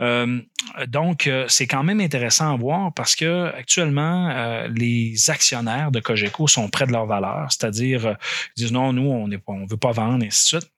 Euh, 0.00 0.40
donc, 0.86 1.26
euh, 1.26 1.46
c'est 1.48 1.66
quand 1.66 1.82
même 1.82 2.00
intéressant 2.00 2.52
à 2.52 2.56
voir 2.56 2.92
parce 2.94 3.16
que 3.16 3.46
actuellement, 3.54 4.30
euh, 4.30 4.68
les 4.74 5.30
actionnaires 5.30 5.90
de 5.90 6.00
Cogeco 6.00 6.46
sont 6.46 6.68
près 6.68 6.86
de 6.86 6.92
leur 6.92 7.06
valeur, 7.06 7.48
c'est-à-dire 7.50 8.16
ils 8.56 8.62
disent 8.62 8.72
non, 8.72 8.92
nous, 8.92 9.10
on 9.10 9.26
ne 9.26 9.68
veut 9.68 9.76
pas 9.76 9.92
vendre, 9.92 10.24
et 10.24 10.28
ainsi 10.28 10.56
de 10.56 10.60
suite. 10.60 10.72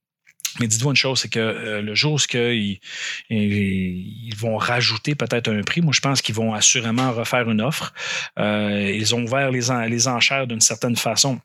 Mais 0.59 0.67
dites-vous 0.67 0.91
une 0.91 0.97
chose, 0.97 1.21
c'est 1.21 1.29
que 1.29 1.81
le 1.81 1.95
jour 1.95 2.15
où 2.15 2.37
ils, 2.41 4.35
vont 4.37 4.57
rajouter 4.57 5.15
peut-être 5.15 5.49
un 5.49 5.63
prix, 5.63 5.81
moi 5.81 5.93
je 5.95 6.01
pense 6.01 6.23
qu'ils 6.23 6.35
vont 6.35 6.55
assurément 6.55 7.13
refaire 7.13 7.49
une 7.49 7.61
offre. 7.61 7.95
Ils 8.37 9.15
ont 9.15 9.23
ouvert 9.23 9.53
les 9.53 10.09
enchères 10.09 10.49
d'une 10.49 10.61
certaine 10.61 10.97
façon 10.97 11.41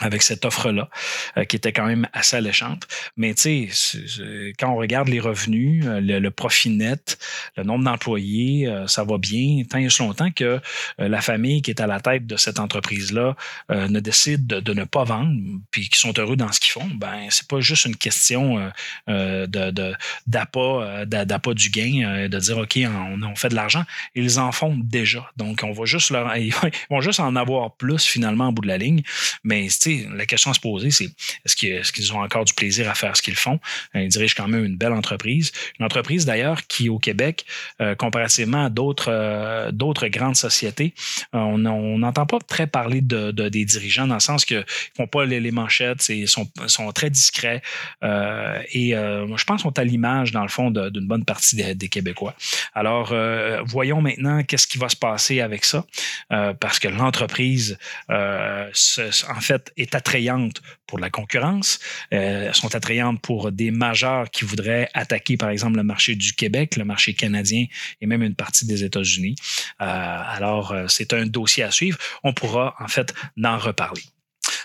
avec 0.00 0.22
cette 0.22 0.44
offre-là, 0.44 0.88
euh, 1.36 1.44
qui 1.44 1.56
était 1.56 1.72
quand 1.72 1.86
même 1.86 2.06
assez 2.12 2.36
alléchante. 2.36 2.86
Mais 3.16 3.34
tu 3.34 3.68
sais, 3.70 4.52
quand 4.58 4.70
on 4.70 4.76
regarde 4.76 5.08
les 5.08 5.20
revenus, 5.20 5.84
euh, 5.86 6.00
le, 6.00 6.18
le 6.18 6.30
profit 6.30 6.70
net, 6.70 7.18
le 7.56 7.62
nombre 7.62 7.84
d'employés, 7.84 8.66
euh, 8.66 8.86
ça 8.86 9.04
va 9.04 9.18
bien, 9.18 9.62
tant 9.68 9.78
et 9.78 9.86
aussi 9.86 10.02
longtemps 10.02 10.30
que 10.30 10.44
euh, 10.44 11.08
la 11.08 11.20
famille 11.20 11.62
qui 11.62 11.70
est 11.70 11.80
à 11.80 11.86
la 11.86 12.00
tête 12.00 12.26
de 12.26 12.36
cette 12.36 12.60
entreprise-là 12.60 13.36
euh, 13.70 13.88
ne 13.88 14.00
décide 14.00 14.46
de, 14.46 14.60
de 14.60 14.74
ne 14.74 14.84
pas 14.84 15.04
vendre, 15.04 15.34
puis 15.70 15.88
qui 15.88 15.98
sont 15.98 16.12
heureux 16.18 16.36
dans 16.36 16.52
ce 16.52 16.60
qu'ils 16.60 16.72
font, 16.72 16.88
ben 16.96 17.26
c'est 17.30 17.48
pas 17.48 17.60
juste 17.60 17.84
une 17.86 17.96
question 17.96 18.70
de, 19.08 19.94
d'appât, 20.26 21.04
d'a- 21.06 21.24
d'appât 21.24 21.54
du 21.54 21.70
gain, 21.70 22.28
de 22.28 22.38
dire 22.38 22.58
OK, 22.58 22.78
on, 22.84 23.22
on 23.22 23.34
fait 23.36 23.48
de 23.48 23.54
l'argent. 23.54 23.84
Ils 24.14 24.38
en 24.38 24.52
font 24.52 24.76
déjà. 24.76 25.30
Donc, 25.36 25.60
on 25.62 25.72
va 25.72 25.84
juste 25.84 26.10
leur, 26.10 26.36
ils 26.36 26.54
vont 26.90 27.00
juste 27.00 27.20
en 27.20 27.36
avoir 27.36 27.74
plus 27.76 28.04
finalement 28.04 28.48
en 28.48 28.52
bout 28.52 28.62
de 28.62 28.68
la 28.68 28.78
ligne. 28.78 29.02
Mais 29.44 29.68
la 30.14 30.26
question 30.26 30.50
à 30.50 30.54
se 30.54 30.60
poser, 30.60 30.90
c'est 30.90 31.08
est-ce 31.44 31.56
qu'ils, 31.56 32.12
ont 32.12 32.20
encore 32.20 32.44
du 32.44 32.54
plaisir 32.54 32.88
à 32.90 32.94
faire 32.94 33.16
ce 33.16 33.22
qu'ils 33.22 33.36
font? 33.36 33.58
Euh, 33.94 34.02
Ils 34.02 34.08
dirigent 34.08 34.34
quand 34.36 34.48
même 34.48 34.64
une 34.64 34.76
belle 34.76 34.92
entreprise. 34.92 35.52
Une 35.78 35.84
entreprise 35.84 36.24
d'ailleurs 36.24 36.66
qui, 36.66 36.88
au 36.88 36.98
Québec, 36.98 37.44
euh, 37.80 37.94
comparativement 37.94 38.66
à 38.66 38.70
d'autres, 38.70 39.10
euh, 39.10 39.70
grandes 40.08 40.36
sociétés, 40.36 40.94
on 41.32 41.58
n'entend 41.98 42.26
pas 42.26 42.38
très 42.46 42.66
parler 42.66 43.00
de, 43.00 43.30
de- 43.30 43.48
des 43.48 43.64
dirigeants 43.64 44.06
dans 44.06 44.14
le 44.14 44.20
sens 44.20 44.44
qu'ils 44.44 44.58
ne 44.58 44.62
font 44.96 45.06
pas 45.06 45.24
les, 45.24 45.40
manchettes, 45.50 46.08
ils 46.08 46.28
sont, 46.28 46.48
très 46.92 47.10
discrets 47.10 47.62
et 48.02 48.90
je 48.92 49.44
pense 49.44 49.62
sont 49.62 49.78
à 49.78 49.84
l'image, 49.84 50.32
dans 50.32 50.42
le 50.42 50.48
fond, 50.48 50.70
d'une 50.70 51.06
bonne 51.06 51.24
partie 51.24 51.56
des, 51.56 51.74
des 51.74 51.88
Québécois. 51.88 52.34
Alors, 52.74 53.14
voyons 53.64 54.00
maintenant 54.00 54.42
qu'est-ce 54.42 54.66
qui 54.66 54.78
va 54.78 54.88
se 54.88 54.96
passer 54.96 55.40
avec 55.40 55.64
ça, 55.64 55.84
parce 56.60 56.78
que 56.78 56.88
l'entreprise, 56.88 57.78
se- 58.72 59.30
en 59.30 59.40
fait, 59.40 59.72
est 59.76 59.94
attrayante 59.94 60.62
pour 60.86 60.98
la 60.98 61.10
concurrence, 61.10 61.78
euh, 62.12 62.52
sont 62.52 62.74
attrayantes 62.74 63.20
pour 63.20 63.52
des 63.52 63.70
majeurs 63.70 64.30
qui 64.30 64.44
voudraient 64.44 64.88
attaquer, 64.94 65.36
par 65.36 65.50
exemple, 65.50 65.76
le 65.76 65.82
marché 65.82 66.14
du 66.14 66.34
Québec, 66.34 66.76
le 66.76 66.84
marché 66.84 67.14
canadien 67.14 67.66
et 68.00 68.06
même 68.06 68.22
une 68.22 68.34
partie 68.34 68.66
des 68.66 68.84
États-Unis. 68.84 69.36
Euh, 69.80 69.84
alors, 69.84 70.72
euh, 70.72 70.86
c'est 70.88 71.12
un 71.12 71.26
dossier 71.26 71.64
à 71.64 71.70
suivre. 71.70 71.98
On 72.22 72.32
pourra, 72.32 72.74
en 72.78 72.88
fait, 72.88 73.14
en 73.42 73.58
reparler. 73.58 74.02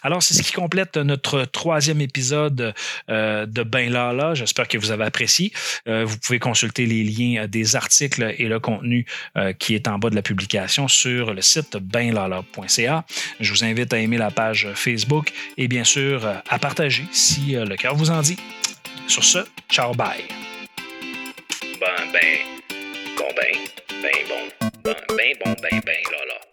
Alors, 0.01 0.23
c'est 0.23 0.33
ce 0.33 0.41
qui 0.41 0.51
complète 0.51 0.97
notre 0.97 1.45
troisième 1.45 2.01
épisode 2.01 2.73
euh, 3.09 3.45
de 3.45 3.63
Ben 3.63 3.91
Lala. 3.91 4.33
J'espère 4.33 4.67
que 4.67 4.77
vous 4.77 4.91
avez 4.91 5.03
apprécié. 5.03 5.51
Euh, 5.87 6.05
vous 6.05 6.17
pouvez 6.17 6.39
consulter 6.39 6.85
les 6.85 7.03
liens 7.03 7.43
euh, 7.43 7.47
des 7.47 7.75
articles 7.75 8.33
et 8.37 8.47
le 8.47 8.59
contenu 8.59 9.05
qui 9.59 9.75
est 9.75 9.87
en 9.87 9.99
bas 9.99 10.09
de 10.09 10.15
la 10.15 10.21
publication 10.21 10.87
sur 10.87 11.33
le 11.33 11.41
site 11.41 11.77
benlala.ca. 11.77 13.05
Je 13.39 13.51
vous 13.51 13.63
invite 13.63 13.93
à 13.93 13.99
aimer 13.99 14.17
la 14.17 14.31
page 14.31 14.67
Facebook 14.75 15.31
et 15.57 15.67
bien 15.67 15.83
sûr 15.83 16.25
à 16.49 16.59
partager 16.59 17.03
si 17.11 17.51
le 17.51 17.75
cœur 17.75 17.95
vous 17.95 18.09
en 18.09 18.21
dit. 18.21 18.37
Sur 19.07 19.23
ce, 19.23 19.39
ciao, 19.69 19.93
bye. 19.93 20.23
Ben, 21.79 21.87
ben, 22.13 22.21
ben, 23.17 23.57
ben 24.01 24.11
bon, 24.27 24.67
ben, 24.83 24.95
ben 25.09 25.35
bon, 25.43 25.55
ben, 25.61 25.81
ben, 25.85 25.95
là. 26.11 26.50